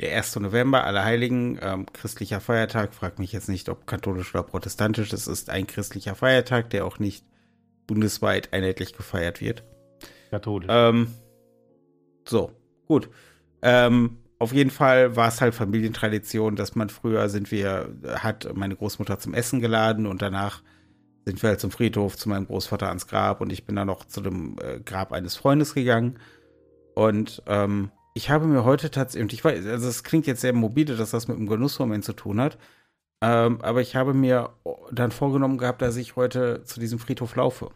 der 0.01 0.17
1. 0.17 0.37
November, 0.37 0.85
Allerheiligen, 0.85 1.59
ähm, 1.61 1.87
christlicher 1.93 2.41
Feiertag. 2.41 2.95
Frag 2.95 3.19
mich 3.19 3.33
jetzt 3.33 3.49
nicht, 3.49 3.69
ob 3.69 3.87
katholisch 3.87 4.35
oder 4.35 4.45
protestantisch. 4.45 5.13
Es 5.13 5.27
ist 5.27 5.51
ein 5.51 5.67
christlicher 5.67 6.15
Feiertag, 6.15 6.71
der 6.71 6.85
auch 6.85 6.99
nicht 6.99 7.25
bundesweit 7.87 8.53
einheitlich 8.53 8.93
gefeiert 8.93 9.41
wird. 9.41 9.65
Katholisch. 10.31 10.69
Ähm, 10.71 11.09
so, 12.25 12.53
gut. 12.87 13.11
Ähm, 13.63 14.19
auf 14.39 14.53
jeden 14.53 14.71
Fall 14.71 15.17
war 15.17 15.29
es 15.29 15.41
halt 15.41 15.55
Familientradition, 15.55 16.55
dass 16.55 16.77
man 16.77 16.91
früher 16.91 17.29
sind 17.29 17.51
wir, 17.51 17.93
hat 18.19 18.49
meine 18.55 18.77
Großmutter 18.77 19.19
zum 19.19 19.35
Essen 19.35 19.61
geladen 19.61 20.07
und 20.07 20.23
danach 20.23 20.63
sind 21.29 21.43
wir 21.43 21.51
halt 21.51 21.61
zum 21.61 21.71
Friedhof 21.71 22.17
zu 22.17 22.31
meinem 22.31 22.47
Großvater 22.47 22.89
ans 22.89 23.07
Grab 23.07 23.43
und 23.43 23.53
ich 23.53 23.67
bin 23.67 23.77
dann 23.77 23.89
noch 23.89 24.07
zu 24.07 24.23
dem 24.23 24.57
äh, 24.63 24.81
Grab 24.81 25.13
eines 25.13 25.37
Freundes 25.37 25.75
gegangen. 25.75 26.19
Und 26.95 27.43
ähm, 27.47 27.91
ich 28.15 28.31
habe 28.31 28.47
mir 28.47 28.65
heute 28.65 28.91
tatsächlich, 28.91 29.35
ich 29.35 29.45
weiß, 29.45 29.67
also 29.67 29.89
es 29.89 30.05
klingt 30.05 30.27
jetzt 30.27 30.41
sehr 30.41 30.55
mobile, 30.55 30.97
dass 30.97 31.11
das 31.11 31.29
mit 31.29 31.37
dem 31.37 31.47
Genussmoment 31.47 32.03
zu 32.03 32.15
tun 32.15 32.41
hat, 32.41 32.57
ähm, 33.21 33.61
aber 33.61 33.83
ich 33.83 33.95
habe 33.95 34.15
mir 34.15 34.55
dann 34.91 35.11
vorgenommen 35.11 35.59
gehabt, 35.59 35.83
dass 35.83 35.97
ich 35.97 36.17
heute 36.17 36.65
zu 36.65 36.81
diesem 36.81 36.99
Friedhof 36.99 37.37
laufe. 37.37 37.73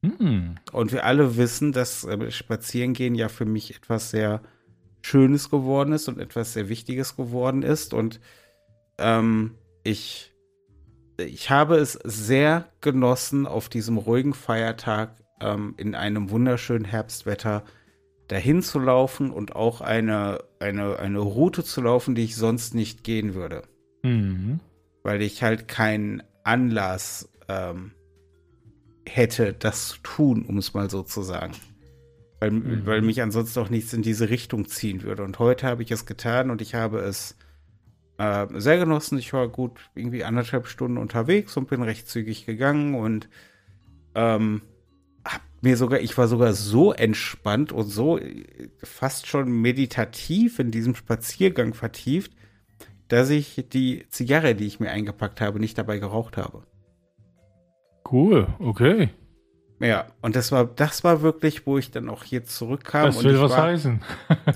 Mhm. 0.00 0.54
Und 0.72 0.92
wir 0.92 1.04
alle 1.04 1.36
wissen, 1.36 1.72
dass 1.72 2.04
äh, 2.04 2.30
Spazierengehen 2.30 3.14
ja 3.14 3.28
für 3.28 3.44
mich 3.44 3.76
etwas 3.76 4.10
sehr 4.10 4.40
Schönes 5.02 5.50
geworden 5.50 5.92
ist 5.92 6.08
und 6.08 6.18
etwas 6.18 6.54
sehr 6.54 6.70
Wichtiges 6.70 7.14
geworden 7.14 7.62
ist. 7.62 7.92
Und 7.92 8.20
ähm, 8.96 9.54
ich, 9.84 10.32
ich 11.18 11.50
habe 11.50 11.76
es 11.76 11.92
sehr 12.04 12.68
genossen, 12.80 13.46
auf 13.46 13.68
diesem 13.68 13.96
ruhigen 13.98 14.34
Feiertag 14.34 15.16
ähm, 15.40 15.74
in 15.76 15.94
einem 15.94 16.30
wunderschönen 16.30 16.84
Herbstwetter 16.84 17.64
dahin 18.28 18.62
zu 18.62 18.78
laufen 18.78 19.30
und 19.30 19.54
auch 19.54 19.80
eine, 19.80 20.38
eine, 20.58 20.98
eine 20.98 21.18
Route 21.20 21.64
zu 21.64 21.80
laufen, 21.80 22.14
die 22.14 22.24
ich 22.24 22.36
sonst 22.36 22.74
nicht 22.74 23.04
gehen 23.04 23.34
würde. 23.34 23.62
Mhm. 24.02 24.60
Weil 25.02 25.22
ich 25.22 25.42
halt 25.42 25.68
keinen 25.68 26.22
Anlass 26.42 27.28
ähm, 27.48 27.92
hätte, 29.06 29.52
das 29.52 29.88
zu 29.88 29.98
tun, 30.02 30.44
um 30.46 30.58
es 30.58 30.74
mal 30.74 30.90
so 30.90 31.02
zu 31.02 31.22
sagen. 31.22 31.52
Weil, 32.40 32.50
mhm. 32.50 32.86
weil 32.86 33.02
mich 33.02 33.22
ansonsten 33.22 33.60
auch 33.60 33.70
nichts 33.70 33.92
in 33.92 34.02
diese 34.02 34.28
Richtung 34.28 34.66
ziehen 34.66 35.02
würde. 35.02 35.22
Und 35.22 35.38
heute 35.38 35.66
habe 35.66 35.82
ich 35.82 35.90
es 35.90 36.04
getan 36.04 36.50
und 36.50 36.60
ich 36.60 36.74
habe 36.74 36.98
es 36.98 37.36
äh, 38.18 38.46
sehr 38.54 38.78
genossen. 38.78 39.18
Ich 39.18 39.32
war 39.32 39.48
gut 39.48 39.90
irgendwie 39.94 40.24
anderthalb 40.24 40.66
Stunden 40.66 40.98
unterwegs 40.98 41.56
und 41.56 41.68
bin 41.68 41.82
recht 41.82 42.08
zügig 42.08 42.46
gegangen 42.46 42.94
und 42.94 43.28
ähm, 44.14 44.62
hab 45.24 45.42
mir 45.60 45.76
sogar, 45.76 46.00
ich 46.00 46.16
war 46.16 46.28
sogar 46.28 46.52
so 46.54 46.92
entspannt 46.92 47.72
und 47.72 47.86
so 47.86 48.18
äh, 48.18 48.70
fast 48.82 49.26
schon 49.26 49.50
meditativ 49.50 50.58
in 50.58 50.70
diesem 50.70 50.94
Spaziergang 50.94 51.74
vertieft, 51.74 52.32
dass 53.08 53.30
ich 53.30 53.64
die 53.72 54.06
Zigarre, 54.08 54.54
die 54.54 54.66
ich 54.66 54.80
mir 54.80 54.90
eingepackt 54.90 55.40
habe, 55.40 55.60
nicht 55.60 55.78
dabei 55.78 55.98
geraucht 55.98 56.36
habe. 56.36 56.64
Cool, 58.10 58.46
okay. 58.58 59.10
Ja, 59.78 60.06
und 60.22 60.36
das 60.36 60.52
war, 60.52 60.64
das 60.64 61.04
war 61.04 61.20
wirklich, 61.20 61.66
wo 61.66 61.76
ich 61.76 61.90
dann 61.90 62.08
auch 62.08 62.24
hier 62.24 62.44
zurückkam. 62.44 63.06
Das 63.06 63.22
will 63.22 63.40
was 63.40 63.50
war, 63.50 63.62
heißen. 63.62 64.00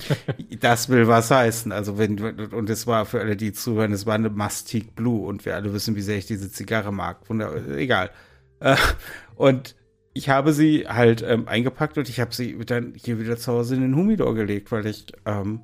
das 0.59 0.89
will 0.89 1.07
was 1.07 1.29
heißen. 1.29 1.71
Also 1.71 1.99
wenn, 1.99 2.19
und 2.19 2.69
es 2.69 2.87
war 2.87 3.05
für 3.05 3.19
alle, 3.19 3.35
die 3.35 3.53
zuhören, 3.53 3.93
es 3.93 4.07
war 4.07 4.15
eine 4.15 4.29
Mastic 4.29 4.95
Blue 4.95 5.27
und 5.27 5.45
wir 5.45 5.55
alle 5.55 5.73
wissen, 5.73 5.95
wie 5.95 6.01
sehr 6.01 6.17
ich 6.17 6.25
diese 6.25 6.51
Zigarre 6.51 6.91
mag. 6.91 7.29
Wunder, 7.29 7.53
egal. 7.77 8.09
Äh, 8.59 8.75
und 9.35 9.75
ich 10.13 10.29
habe 10.29 10.53
sie 10.53 10.87
halt 10.87 11.21
ähm, 11.21 11.47
eingepackt 11.47 11.97
und 11.99 12.09
ich 12.09 12.19
habe 12.19 12.33
sie 12.33 12.57
dann 12.65 12.93
hier 12.95 13.19
wieder 13.19 13.37
zu 13.37 13.51
Hause 13.51 13.75
in 13.75 13.81
den 13.81 13.95
Humidor 13.95 14.33
gelegt, 14.33 14.71
weil 14.71 14.87
ich 14.87 15.05
ähm, 15.25 15.61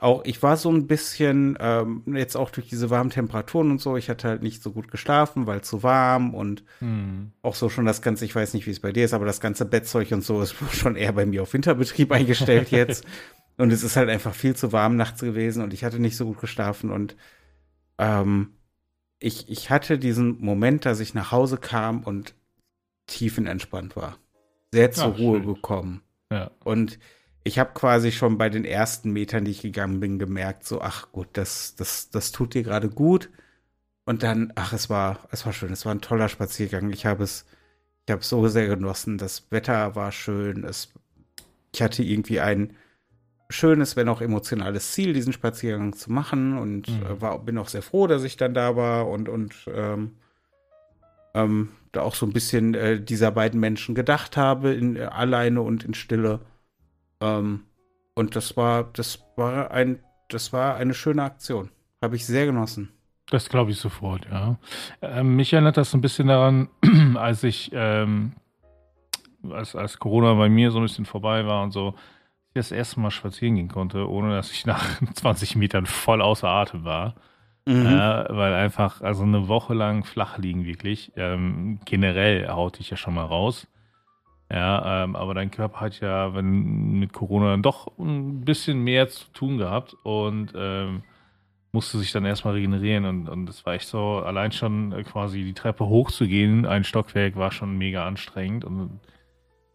auch, 0.00 0.24
ich 0.24 0.42
war 0.42 0.56
so 0.56 0.70
ein 0.70 0.86
bisschen, 0.86 1.56
ähm, 1.60 2.02
jetzt 2.14 2.36
auch 2.36 2.50
durch 2.50 2.68
diese 2.68 2.90
warmen 2.90 3.10
Temperaturen 3.10 3.70
und 3.70 3.80
so, 3.80 3.96
ich 3.96 4.08
hatte 4.08 4.28
halt 4.28 4.42
nicht 4.42 4.62
so 4.62 4.72
gut 4.72 4.90
geschlafen, 4.90 5.46
weil 5.46 5.62
zu 5.62 5.82
warm 5.82 6.34
und 6.34 6.64
hm. 6.78 7.32
auch 7.42 7.54
so 7.54 7.68
schon 7.68 7.84
das 7.84 8.02
ganze, 8.02 8.24
ich 8.24 8.34
weiß 8.34 8.54
nicht, 8.54 8.66
wie 8.66 8.70
es 8.70 8.80
bei 8.80 8.92
dir 8.92 9.04
ist, 9.04 9.14
aber 9.14 9.26
das 9.26 9.40
ganze 9.40 9.64
Bettzeug 9.64 10.12
und 10.12 10.22
so 10.22 10.40
ist 10.40 10.54
schon 10.72 10.96
eher 10.96 11.12
bei 11.12 11.26
mir 11.26 11.42
auf 11.42 11.52
Winterbetrieb 11.52 12.12
eingestellt 12.12 12.70
jetzt. 12.70 13.04
und 13.56 13.72
es 13.72 13.82
ist 13.82 13.96
halt 13.96 14.08
einfach 14.08 14.34
viel 14.34 14.54
zu 14.54 14.72
warm 14.72 14.96
nachts 14.96 15.20
gewesen 15.20 15.62
und 15.62 15.74
ich 15.74 15.84
hatte 15.84 15.98
nicht 15.98 16.16
so 16.16 16.26
gut 16.26 16.40
geschlafen 16.40 16.90
und 16.90 17.16
ähm, 17.98 18.52
ich, 19.20 19.48
ich 19.48 19.70
hatte 19.70 19.98
diesen 19.98 20.40
Moment, 20.40 20.86
dass 20.86 21.00
ich 21.00 21.14
nach 21.14 21.32
Hause 21.32 21.58
kam 21.58 22.04
und 22.04 22.34
tiefenentspannt 23.06 23.96
war. 23.96 24.18
Sehr 24.72 24.92
zur 24.92 25.14
Ach, 25.14 25.18
Ruhe 25.18 25.38
schön. 25.38 25.54
gekommen. 25.54 26.02
Ja. 26.30 26.50
Und 26.62 26.98
ich 27.48 27.58
habe 27.58 27.70
quasi 27.72 28.12
schon 28.12 28.36
bei 28.36 28.50
den 28.50 28.64
ersten 28.64 29.10
Metern, 29.10 29.44
die 29.44 29.50
ich 29.50 29.62
gegangen 29.62 30.00
bin, 30.00 30.18
gemerkt, 30.18 30.64
so, 30.64 30.82
ach 30.82 31.10
gut, 31.12 31.28
das, 31.32 31.74
das, 31.76 32.10
das 32.10 32.30
tut 32.30 32.52
dir 32.54 32.62
gerade 32.62 32.90
gut. 32.90 33.30
Und 34.04 34.22
dann, 34.22 34.52
ach, 34.54 34.74
es 34.74 34.90
war, 34.90 35.20
es 35.30 35.46
war 35.46 35.52
schön, 35.54 35.72
es 35.72 35.86
war 35.86 35.94
ein 35.94 36.02
toller 36.02 36.28
Spaziergang. 36.28 36.90
Ich 36.92 37.06
habe 37.06 37.24
es, 37.24 37.46
ich 38.06 38.12
habe 38.12 38.20
es 38.20 38.28
so 38.28 38.46
sehr 38.48 38.66
genossen. 38.66 39.18
Das 39.18 39.50
Wetter 39.50 39.96
war 39.96 40.12
schön. 40.12 40.64
Es, 40.64 40.92
ich 41.74 41.82
hatte 41.82 42.02
irgendwie 42.02 42.40
ein 42.40 42.76
schönes, 43.48 43.96
wenn 43.96 44.08
auch 44.08 44.20
emotionales 44.20 44.92
Ziel, 44.92 45.14
diesen 45.14 45.32
Spaziergang 45.32 45.94
zu 45.94 46.12
machen. 46.12 46.58
Und 46.58 46.88
mhm. 46.88 47.06
äh, 47.06 47.20
war, 47.20 47.38
bin 47.38 47.56
auch 47.56 47.68
sehr 47.68 47.82
froh, 47.82 48.06
dass 48.06 48.24
ich 48.24 48.36
dann 48.36 48.54
da 48.54 48.76
war 48.76 49.08
und, 49.08 49.28
und 49.28 49.54
ähm, 49.74 50.16
ähm, 51.34 51.70
da 51.92 52.02
auch 52.02 52.14
so 52.14 52.26
ein 52.26 52.32
bisschen 52.32 52.74
äh, 52.74 53.00
dieser 53.00 53.30
beiden 53.30 53.58
Menschen 53.58 53.94
gedacht 53.94 54.36
habe, 54.36 54.74
in, 54.74 54.96
äh, 54.96 55.04
alleine 55.04 55.62
und 55.62 55.84
in 55.84 55.94
Stille. 55.94 56.40
Ähm, 57.20 57.64
und 58.14 58.36
das 58.36 58.56
war, 58.56 58.84
das 58.84 59.24
war 59.36 59.70
ein, 59.70 60.00
das 60.28 60.52
war 60.52 60.76
eine 60.76 60.94
schöne 60.94 61.22
Aktion. 61.22 61.70
Habe 62.02 62.16
ich 62.16 62.26
sehr 62.26 62.46
genossen. 62.46 62.90
Das 63.30 63.48
glaube 63.48 63.70
ich 63.70 63.78
sofort, 63.78 64.26
ja. 64.30 64.56
Ähm, 65.02 65.36
mich 65.36 65.52
erinnert 65.52 65.76
das 65.76 65.90
so 65.90 65.98
ein 65.98 66.00
bisschen 66.00 66.28
daran, 66.28 66.68
als 67.16 67.44
ich, 67.44 67.70
ähm, 67.74 68.32
als, 69.50 69.76
als 69.76 69.98
Corona 69.98 70.34
bei 70.34 70.48
mir 70.48 70.70
so 70.70 70.78
ein 70.78 70.84
bisschen 70.84 71.04
vorbei 71.04 71.46
war 71.46 71.62
und 71.62 71.72
so, 71.72 71.94
ich 72.48 72.54
das 72.54 72.72
erste 72.72 73.00
Mal 73.00 73.10
spazieren 73.10 73.56
gehen 73.56 73.68
konnte, 73.68 74.08
ohne 74.08 74.34
dass 74.34 74.50
ich 74.50 74.64
nach 74.66 74.84
20 75.14 75.56
Metern 75.56 75.86
voll 75.86 76.22
außer 76.22 76.48
Atem 76.48 76.84
war. 76.84 77.14
Mhm. 77.66 77.86
Äh, 77.86 78.24
weil 78.30 78.54
einfach, 78.54 79.02
also 79.02 79.24
eine 79.24 79.46
Woche 79.46 79.74
lang 79.74 80.04
flach 80.04 80.38
liegen 80.38 80.64
wirklich. 80.64 81.12
Ähm, 81.16 81.80
generell 81.84 82.48
haut 82.48 82.78
dich 82.78 82.88
ja 82.88 82.96
schon 82.96 83.14
mal 83.14 83.26
raus. 83.26 83.66
Ja, 84.50 85.04
ähm, 85.04 85.14
aber 85.14 85.34
dein 85.34 85.50
Körper 85.50 85.80
hat 85.80 86.00
ja, 86.00 86.34
wenn 86.34 86.98
mit 86.98 87.12
Corona 87.12 87.50
dann 87.50 87.62
doch 87.62 87.98
ein 87.98 88.44
bisschen 88.44 88.80
mehr 88.82 89.08
zu 89.08 89.30
tun 89.32 89.58
gehabt 89.58 89.94
und 90.04 90.52
ähm, 90.56 91.02
musste 91.72 91.98
sich 91.98 92.12
dann 92.12 92.24
erstmal 92.24 92.54
regenerieren 92.54 93.04
und, 93.04 93.28
und 93.28 93.46
das 93.46 93.66
war 93.66 93.74
echt 93.74 93.88
so, 93.88 94.18
allein 94.18 94.52
schon 94.52 94.92
äh, 94.92 95.02
quasi 95.02 95.44
die 95.44 95.52
Treppe 95.52 95.86
hochzugehen, 95.86 96.64
ein 96.64 96.84
Stockwerk 96.84 97.36
war 97.36 97.52
schon 97.52 97.76
mega 97.76 98.06
anstrengend 98.06 98.64
und 98.64 99.00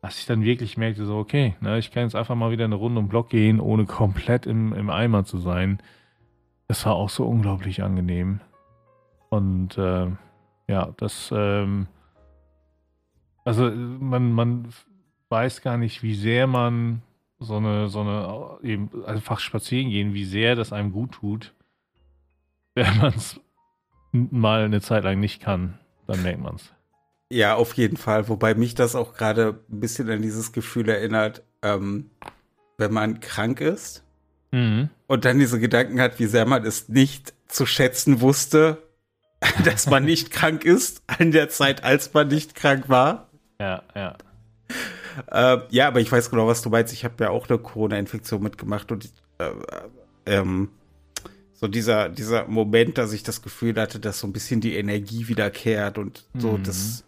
als 0.03 0.19
ich 0.19 0.25
dann 0.25 0.43
wirklich 0.43 0.75
merkte, 0.75 1.05
so, 1.05 1.17
okay, 1.17 1.55
ne, 1.61 1.77
ich 1.77 1.91
kann 1.91 2.03
jetzt 2.03 2.15
einfach 2.15 2.35
mal 2.35 2.51
wieder 2.51 2.65
eine 2.65 2.75
Runde 2.75 2.99
um 2.99 3.07
Block 3.07 3.29
gehen, 3.29 3.61
ohne 3.61 3.85
komplett 3.85 4.45
im, 4.45 4.73
im 4.73 4.89
Eimer 4.89 5.23
zu 5.23 5.37
sein. 5.37 5.81
Das 6.67 6.85
war 6.85 6.95
auch 6.95 7.09
so 7.09 7.25
unglaublich 7.25 7.81
angenehm. 7.83 8.41
Und 9.29 9.77
äh, 9.77 10.07
ja, 10.67 10.93
das 10.97 11.33
ähm, 11.33 11.87
also 13.43 13.69
man, 13.71 14.31
man 14.31 14.73
weiß 15.29 15.61
gar 15.61 15.77
nicht, 15.77 16.03
wie 16.03 16.15
sehr 16.15 16.47
man 16.47 17.01
so 17.39 17.57
eine, 17.57 17.89
so 17.89 18.01
eine, 18.01 18.59
eben 18.63 19.05
einfach 19.05 19.39
spazieren 19.39 19.89
gehen, 19.89 20.13
wie 20.13 20.25
sehr 20.25 20.55
das 20.55 20.71
einem 20.73 20.91
gut 20.91 21.13
tut. 21.13 21.53
Wenn 22.75 22.97
man 22.97 23.13
es 23.13 23.39
mal 24.11 24.63
eine 24.63 24.81
Zeit 24.81 25.03
lang 25.03 25.19
nicht 25.19 25.41
kann, 25.41 25.79
dann 26.07 26.23
merkt 26.23 26.41
man 26.41 26.55
es. 26.55 26.71
Ja, 27.29 27.55
auf 27.55 27.73
jeden 27.73 27.97
Fall. 27.97 28.29
Wobei 28.29 28.53
mich 28.53 28.75
das 28.75 28.95
auch 28.95 29.13
gerade 29.13 29.59
ein 29.71 29.79
bisschen 29.79 30.09
an 30.09 30.21
dieses 30.21 30.51
Gefühl 30.51 30.89
erinnert, 30.89 31.43
ähm, 31.61 32.11
wenn 32.77 32.93
man 32.93 33.19
krank 33.19 33.59
ist 33.59 34.03
mhm. 34.51 34.89
und 35.07 35.25
dann 35.25 35.39
diese 35.39 35.59
Gedanken 35.59 35.99
hat, 35.99 36.19
wie 36.19 36.27
sehr 36.27 36.45
man 36.45 36.63
es 36.65 36.89
nicht 36.89 37.33
zu 37.47 37.65
schätzen 37.65 38.21
wusste, 38.21 38.83
dass 39.65 39.87
man 39.87 40.05
nicht 40.05 40.31
krank 40.31 40.63
ist, 40.63 41.01
an 41.07 41.31
der 41.31 41.49
Zeit, 41.49 41.83
als 41.83 42.13
man 42.13 42.27
nicht 42.27 42.55
krank 42.55 42.89
war. 42.89 43.29
Ja, 43.63 43.83
ja. 43.95 44.17
Äh, 45.31 45.61
ja, 45.69 45.87
aber 45.87 46.01
ich 46.01 46.11
weiß 46.11 46.29
genau, 46.29 46.47
was 46.47 46.61
du 46.61 46.69
meinst. 46.69 46.91
Ich 46.91 47.05
habe 47.05 47.23
ja 47.23 47.29
auch 47.29 47.47
eine 47.47 47.57
Corona-Infektion 47.59 48.43
mitgemacht 48.43 48.91
und 48.91 49.09
äh, 49.37 49.51
ähm, 50.25 50.69
so 51.53 51.69
dieser, 51.69 52.09
dieser 52.09 52.45
Moment, 52.47 52.97
dass 52.97 53.13
ich 53.13 53.23
das 53.23 53.41
Gefühl 53.41 53.79
hatte, 53.79 54.01
dass 54.01 54.19
so 54.19 54.27
ein 54.27 54.33
bisschen 54.33 54.59
die 54.59 54.75
Energie 54.75 55.29
wiederkehrt 55.29 55.97
und 55.97 56.25
so 56.37 56.57
mhm. 56.57 56.63
das 56.63 57.05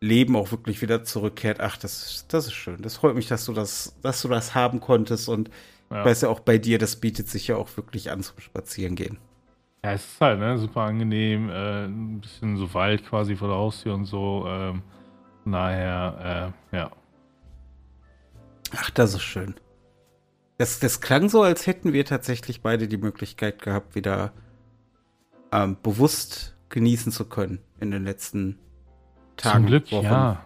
Leben 0.00 0.36
auch 0.36 0.50
wirklich 0.50 0.82
wieder 0.82 1.02
zurückkehrt. 1.02 1.60
Ach, 1.60 1.78
das, 1.78 2.26
das 2.28 2.46
ist 2.46 2.52
schön. 2.52 2.82
Das 2.82 2.96
freut 2.96 3.14
mich, 3.14 3.28
dass 3.28 3.46
du 3.46 3.54
das, 3.54 3.96
dass 4.02 4.20
du 4.20 4.28
das 4.28 4.54
haben 4.54 4.80
konntest 4.80 5.30
und 5.30 5.48
ja. 5.90 6.00
ich 6.00 6.04
weiß 6.04 6.22
ja 6.22 6.28
auch 6.28 6.40
bei 6.40 6.58
dir, 6.58 6.78
das 6.78 6.96
bietet 6.96 7.30
sich 7.30 7.46
ja 7.46 7.56
auch 7.56 7.74
wirklich 7.78 8.10
an 8.10 8.22
zum 8.22 8.38
Spazierengehen. 8.38 9.16
Ja, 9.82 9.92
es 9.92 10.04
ist 10.04 10.20
halt 10.20 10.40
ne, 10.40 10.58
super 10.58 10.82
angenehm, 10.82 11.48
äh, 11.48 11.84
ein 11.86 12.20
bisschen 12.20 12.58
so 12.58 12.74
Wald 12.74 13.06
quasi 13.06 13.34
vor 13.34 13.48
der 13.48 13.56
Haustür 13.56 13.94
und 13.94 14.04
so. 14.04 14.44
Ähm 14.46 14.82
daher, 15.52 16.52
äh, 16.72 16.76
ja. 16.76 16.90
Ach, 18.76 18.90
das 18.90 19.14
ist 19.14 19.22
schön. 19.22 19.54
Das, 20.58 20.80
das 20.80 21.00
klang 21.00 21.28
so, 21.28 21.42
als 21.42 21.66
hätten 21.66 21.92
wir 21.92 22.04
tatsächlich 22.04 22.62
beide 22.62 22.88
die 22.88 22.96
Möglichkeit 22.96 23.60
gehabt, 23.60 23.94
wieder 23.94 24.32
ähm, 25.52 25.76
bewusst 25.82 26.56
genießen 26.70 27.12
zu 27.12 27.26
können 27.26 27.60
in 27.80 27.90
den 27.90 28.04
letzten 28.04 28.58
Tagen. 29.36 29.58
Zum 29.58 29.66
Glück, 29.66 29.92
Wochen. 29.92 30.04
ja. 30.04 30.42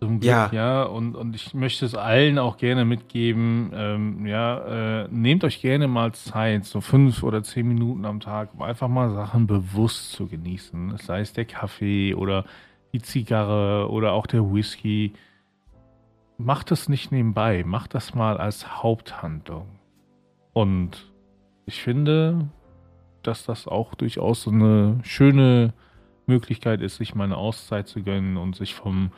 Zum 0.00 0.20
Glück, 0.20 0.30
ja. 0.30 0.50
ja. 0.50 0.82
Und, 0.84 1.14
und 1.14 1.36
ich 1.36 1.52
möchte 1.52 1.84
es 1.84 1.94
allen 1.94 2.38
auch 2.38 2.56
gerne 2.56 2.86
mitgeben. 2.86 3.70
Ähm, 3.74 4.26
ja, 4.26 5.02
äh, 5.02 5.08
nehmt 5.10 5.44
euch 5.44 5.60
gerne 5.60 5.88
mal 5.88 6.12
Zeit, 6.12 6.64
so 6.64 6.80
fünf 6.80 7.22
oder 7.22 7.42
zehn 7.42 7.68
Minuten 7.68 8.06
am 8.06 8.20
Tag, 8.20 8.54
um 8.54 8.62
einfach 8.62 8.88
mal 8.88 9.12
Sachen 9.12 9.46
bewusst 9.46 10.12
zu 10.12 10.26
genießen. 10.26 10.96
Sei 10.96 11.20
es 11.20 11.34
der 11.34 11.44
Kaffee 11.44 12.14
oder 12.14 12.46
die 12.92 13.02
Zigarre 13.02 13.90
oder 13.90 14.12
auch 14.12 14.26
der 14.26 14.52
Whisky, 14.52 15.12
macht 16.38 16.70
das 16.70 16.88
nicht 16.88 17.12
nebenbei, 17.12 17.64
macht 17.64 17.94
das 17.94 18.14
mal 18.14 18.38
als 18.38 18.82
Haupthandlung. 18.82 19.66
Und 20.52 21.12
ich 21.66 21.82
finde, 21.82 22.48
dass 23.22 23.44
das 23.44 23.68
auch 23.68 23.94
durchaus 23.94 24.42
so 24.42 24.50
eine 24.50 24.98
schöne 25.02 25.74
Möglichkeit 26.26 26.80
ist, 26.80 26.96
sich 26.96 27.14
mal 27.14 27.24
eine 27.24 27.36
Auszeit 27.36 27.88
zu 27.88 28.02
gönnen 28.02 28.36
und 28.36 28.56
sich 28.56 28.74
vom 28.74 29.12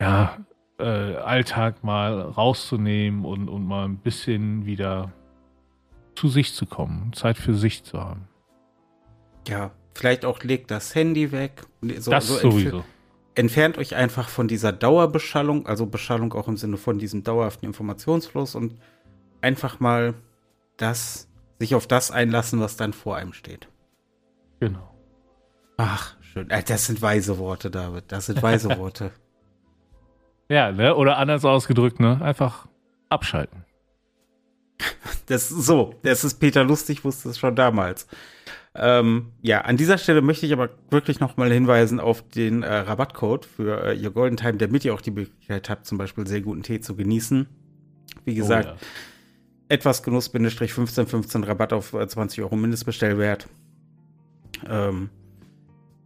ja, 0.00 0.38
äh, 0.78 1.16
Alltag 1.16 1.84
mal 1.84 2.20
rauszunehmen 2.20 3.24
und, 3.24 3.48
und 3.48 3.66
mal 3.66 3.84
ein 3.84 3.98
bisschen 3.98 4.64
wieder 4.64 5.12
zu 6.14 6.28
sich 6.28 6.54
zu 6.54 6.66
kommen, 6.66 7.12
Zeit 7.12 7.36
für 7.36 7.54
sich 7.54 7.84
zu 7.84 8.00
haben. 8.00 8.28
Ja, 9.46 9.70
vielleicht 9.98 10.24
auch 10.24 10.42
legt 10.44 10.70
das 10.70 10.94
Handy 10.94 11.32
weg. 11.32 11.62
So, 11.98 12.10
das 12.10 12.28
so 12.28 12.38
sowieso. 12.38 12.84
Entfernt 13.34 13.78
euch 13.78 13.94
einfach 13.94 14.28
von 14.28 14.48
dieser 14.48 14.72
Dauerbeschallung, 14.72 15.66
also 15.66 15.86
Beschallung 15.86 16.32
auch 16.34 16.48
im 16.48 16.56
Sinne 16.56 16.76
von 16.76 16.98
diesem 16.98 17.24
dauerhaften 17.24 17.66
Informationsfluss 17.66 18.54
und 18.54 18.78
einfach 19.40 19.80
mal 19.80 20.14
das, 20.76 21.28
sich 21.58 21.74
auf 21.74 21.86
das 21.86 22.10
einlassen, 22.10 22.60
was 22.60 22.76
dann 22.76 22.92
vor 22.92 23.16
einem 23.16 23.32
steht. 23.32 23.68
Genau. 24.60 24.94
Ach, 25.76 26.16
schön. 26.20 26.50
Äh, 26.50 26.62
das 26.62 26.86
sind 26.86 27.02
weise 27.02 27.38
Worte, 27.38 27.70
David. 27.70 28.04
Das 28.08 28.26
sind 28.26 28.42
weise 28.42 28.68
Worte. 28.78 29.12
ja, 30.48 30.72
ne? 30.72 30.96
Oder 30.96 31.18
anders 31.18 31.44
ausgedrückt, 31.44 32.00
ne? 32.00 32.20
Einfach 32.22 32.66
abschalten. 33.08 33.64
Das 35.26 35.48
so, 35.48 35.94
das 36.02 36.24
ist 36.24 36.40
Peter 36.40 36.64
Lustig, 36.64 37.04
wusste 37.04 37.28
es 37.28 37.38
schon 37.38 37.54
damals. 37.54 38.06
Ähm, 38.74 39.32
ja, 39.42 39.62
an 39.62 39.76
dieser 39.76 39.98
Stelle 39.98 40.22
möchte 40.22 40.46
ich 40.46 40.52
aber 40.52 40.70
wirklich 40.90 41.20
nochmal 41.20 41.52
hinweisen 41.52 42.00
auf 42.00 42.22
den 42.22 42.62
äh, 42.62 42.72
Rabattcode 42.72 43.44
für 43.44 43.84
äh, 43.84 43.94
ihr 43.94 44.10
Golden 44.10 44.36
Time, 44.36 44.54
damit 44.54 44.84
ihr 44.84 44.94
auch 44.94 45.00
die 45.00 45.10
Möglichkeit 45.10 45.68
habt, 45.68 45.86
zum 45.86 45.98
Beispiel 45.98 46.26
sehr 46.26 46.42
guten 46.42 46.62
Tee 46.62 46.80
zu 46.80 46.94
genießen. 46.94 47.46
Wie 48.24 48.34
gesagt, 48.34 48.68
oh, 48.68 48.70
ja. 48.70 49.74
etwas 49.74 50.02
Genuss-1515 50.02 51.46
Rabatt 51.46 51.72
auf 51.72 51.90
20 51.90 52.38
äh, 52.38 52.42
Euro 52.42 52.56
Mindestbestellwert. 52.56 53.48
Ähm, 54.68 55.10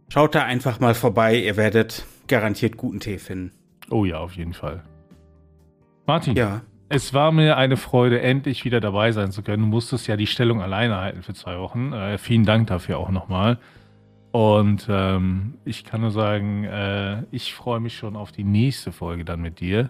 schaut 0.09 0.33
da 0.35 0.43
einfach 0.43 0.79
mal 0.79 0.95
vorbei, 0.95 1.37
ihr 1.37 1.57
werdet 1.57 2.05
garantiert 2.27 2.77
guten 2.77 2.99
Tee 2.99 3.19
finden. 3.19 3.51
Oh 3.89 4.05
ja, 4.05 4.17
auf 4.17 4.33
jeden 4.33 4.53
Fall. 4.53 4.83
Martin. 6.07 6.35
Ja. 6.35 6.61
Es 6.95 7.11
war 7.11 7.31
mir 7.31 7.57
eine 7.57 7.75
Freude, 7.75 8.21
endlich 8.21 8.65
wieder 8.65 8.79
dabei 8.79 9.11
sein 9.13 9.31
zu 9.31 9.41
können. 9.41 9.63
Du 9.63 9.67
musstest 9.67 10.05
ja 10.05 10.15
die 10.15 10.27
Stellung 10.27 10.61
alleine 10.61 10.97
halten 10.97 11.23
für 11.23 11.33
zwei 11.33 11.57
Wochen. 11.57 11.91
Äh, 11.91 12.19
vielen 12.19 12.45
Dank 12.45 12.67
dafür 12.67 12.99
auch 12.99 13.09
nochmal. 13.09 13.57
Und 14.31 14.85
ähm, 14.91 15.55
ich 15.65 15.85
kann 15.85 16.01
nur 16.01 16.11
sagen, 16.11 16.65
äh, 16.65 17.23
ich 17.31 17.55
freue 17.55 17.79
mich 17.79 17.97
schon 17.97 18.15
auf 18.15 18.31
die 18.31 18.43
nächste 18.43 18.91
Folge 18.91 19.25
dann 19.25 19.41
mit 19.41 19.59
dir. 19.59 19.89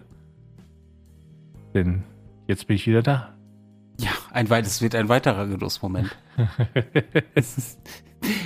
Denn 1.74 2.04
jetzt 2.46 2.68
bin 2.68 2.76
ich 2.76 2.86
wieder 2.86 3.02
da. 3.02 3.34
Ja, 4.00 4.12
ein 4.32 4.50
es 4.50 4.80
wird 4.80 4.94
ein 4.94 5.10
weiterer 5.10 5.46
Genussmoment. 5.46 6.16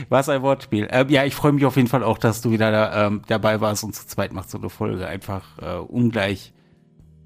Was 0.08 0.28
ein 0.28 0.42
Wortspiel. 0.42 0.88
Ähm, 0.90 1.10
ja, 1.10 1.24
ich 1.24 1.36
freue 1.36 1.52
mich 1.52 1.64
auf 1.64 1.76
jeden 1.76 1.86
Fall 1.86 2.02
auch, 2.02 2.18
dass 2.18 2.40
du 2.40 2.50
wieder 2.50 2.72
da, 2.72 3.06
ähm, 3.06 3.22
dabei 3.28 3.60
warst 3.60 3.84
und 3.84 3.94
zu 3.94 4.04
zweit 4.08 4.32
macht 4.32 4.50
so 4.50 4.58
eine 4.58 4.68
Folge 4.68 5.06
einfach 5.06 5.44
äh, 5.62 5.76
ungleich 5.76 6.52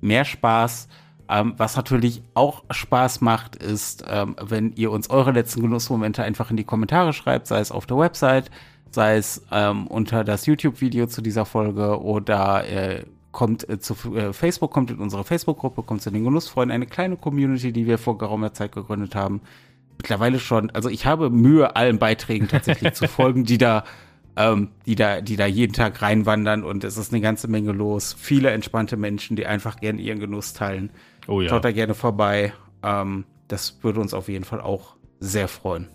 mehr 0.02 0.26
Spaß. 0.26 0.88
Ähm, 1.32 1.54
was 1.56 1.76
natürlich 1.76 2.22
auch 2.34 2.62
Spaß 2.70 3.22
macht, 3.22 3.56
ist, 3.56 4.04
ähm, 4.06 4.36
wenn 4.38 4.74
ihr 4.74 4.90
uns 4.90 5.08
eure 5.08 5.32
letzten 5.32 5.62
Genussmomente 5.62 6.22
einfach 6.22 6.50
in 6.50 6.58
die 6.58 6.64
Kommentare 6.64 7.14
schreibt, 7.14 7.46
sei 7.46 7.60
es 7.60 7.72
auf 7.72 7.86
der 7.86 7.96
Website, 7.96 8.50
sei 8.90 9.16
es 9.16 9.42
ähm, 9.50 9.86
unter 9.86 10.24
das 10.24 10.44
YouTube-Video 10.44 11.06
zu 11.06 11.22
dieser 11.22 11.46
Folge 11.46 12.02
oder 12.02 12.68
äh, 12.68 13.04
kommt 13.30 13.66
äh, 13.66 13.80
zu 13.80 13.94
äh, 14.14 14.34
Facebook, 14.34 14.72
kommt 14.72 14.90
in 14.90 14.98
unsere 14.98 15.24
Facebook-Gruppe, 15.24 15.82
kommt 15.84 16.02
zu 16.02 16.10
den 16.10 16.22
Genussfreunden, 16.22 16.74
eine 16.74 16.86
kleine 16.86 17.16
Community, 17.16 17.72
die 17.72 17.86
wir 17.86 17.96
vor 17.96 18.18
geraumer 18.18 18.52
Zeit 18.52 18.72
gegründet 18.72 19.14
haben. 19.14 19.40
Mittlerweile 19.96 20.38
schon, 20.38 20.68
also 20.72 20.90
ich 20.90 21.06
habe 21.06 21.30
Mühe, 21.30 21.76
allen 21.76 21.98
Beiträgen 21.98 22.48
tatsächlich 22.48 22.92
zu 22.92 23.08
folgen, 23.08 23.44
die 23.44 23.56
da 23.56 23.84
ähm, 24.36 24.70
die 24.86 24.94
da, 24.94 25.20
die 25.20 25.36
da 25.36 25.46
jeden 25.46 25.72
Tag 25.72 26.00
reinwandern 26.02 26.64
und 26.64 26.84
es 26.84 26.96
ist 26.96 27.12
eine 27.12 27.20
ganze 27.20 27.48
Menge 27.48 27.72
los. 27.72 28.14
Viele 28.18 28.50
entspannte 28.50 28.96
Menschen, 28.96 29.36
die 29.36 29.46
einfach 29.46 29.76
gerne 29.76 30.00
ihren 30.00 30.20
Genuss 30.20 30.52
teilen. 30.52 30.90
Oh 31.28 31.40
ja. 31.40 31.48
Schaut 31.48 31.64
da 31.64 31.72
gerne 31.72 31.94
vorbei. 31.94 32.52
Ähm, 32.82 33.24
das 33.48 33.82
würde 33.82 34.00
uns 34.00 34.14
auf 34.14 34.28
jeden 34.28 34.44
Fall 34.44 34.60
auch 34.60 34.96
sehr 35.20 35.48
freuen. 35.48 35.88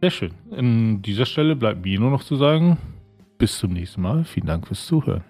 Sehr 0.00 0.10
schön. 0.10 0.34
An 0.50 1.02
dieser 1.02 1.26
Stelle 1.26 1.56
bleibt 1.56 1.84
mir 1.84 1.98
nur 1.98 2.10
noch 2.10 2.22
zu 2.22 2.36
sagen, 2.36 2.78
bis 3.38 3.58
zum 3.58 3.72
nächsten 3.72 4.02
Mal. 4.02 4.24
Vielen 4.24 4.46
Dank 4.46 4.66
fürs 4.66 4.86
Zuhören. 4.86 5.24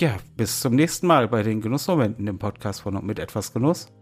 Ja, 0.00 0.16
bis 0.36 0.60
zum 0.60 0.74
nächsten 0.74 1.06
Mal 1.06 1.28
bei 1.28 1.42
den 1.42 1.60
Genussmomenten 1.60 2.26
im 2.26 2.38
Podcast 2.38 2.80
von 2.82 2.96
und 2.96 3.04
mit 3.04 3.18
etwas 3.18 3.52
Genuss. 3.52 3.92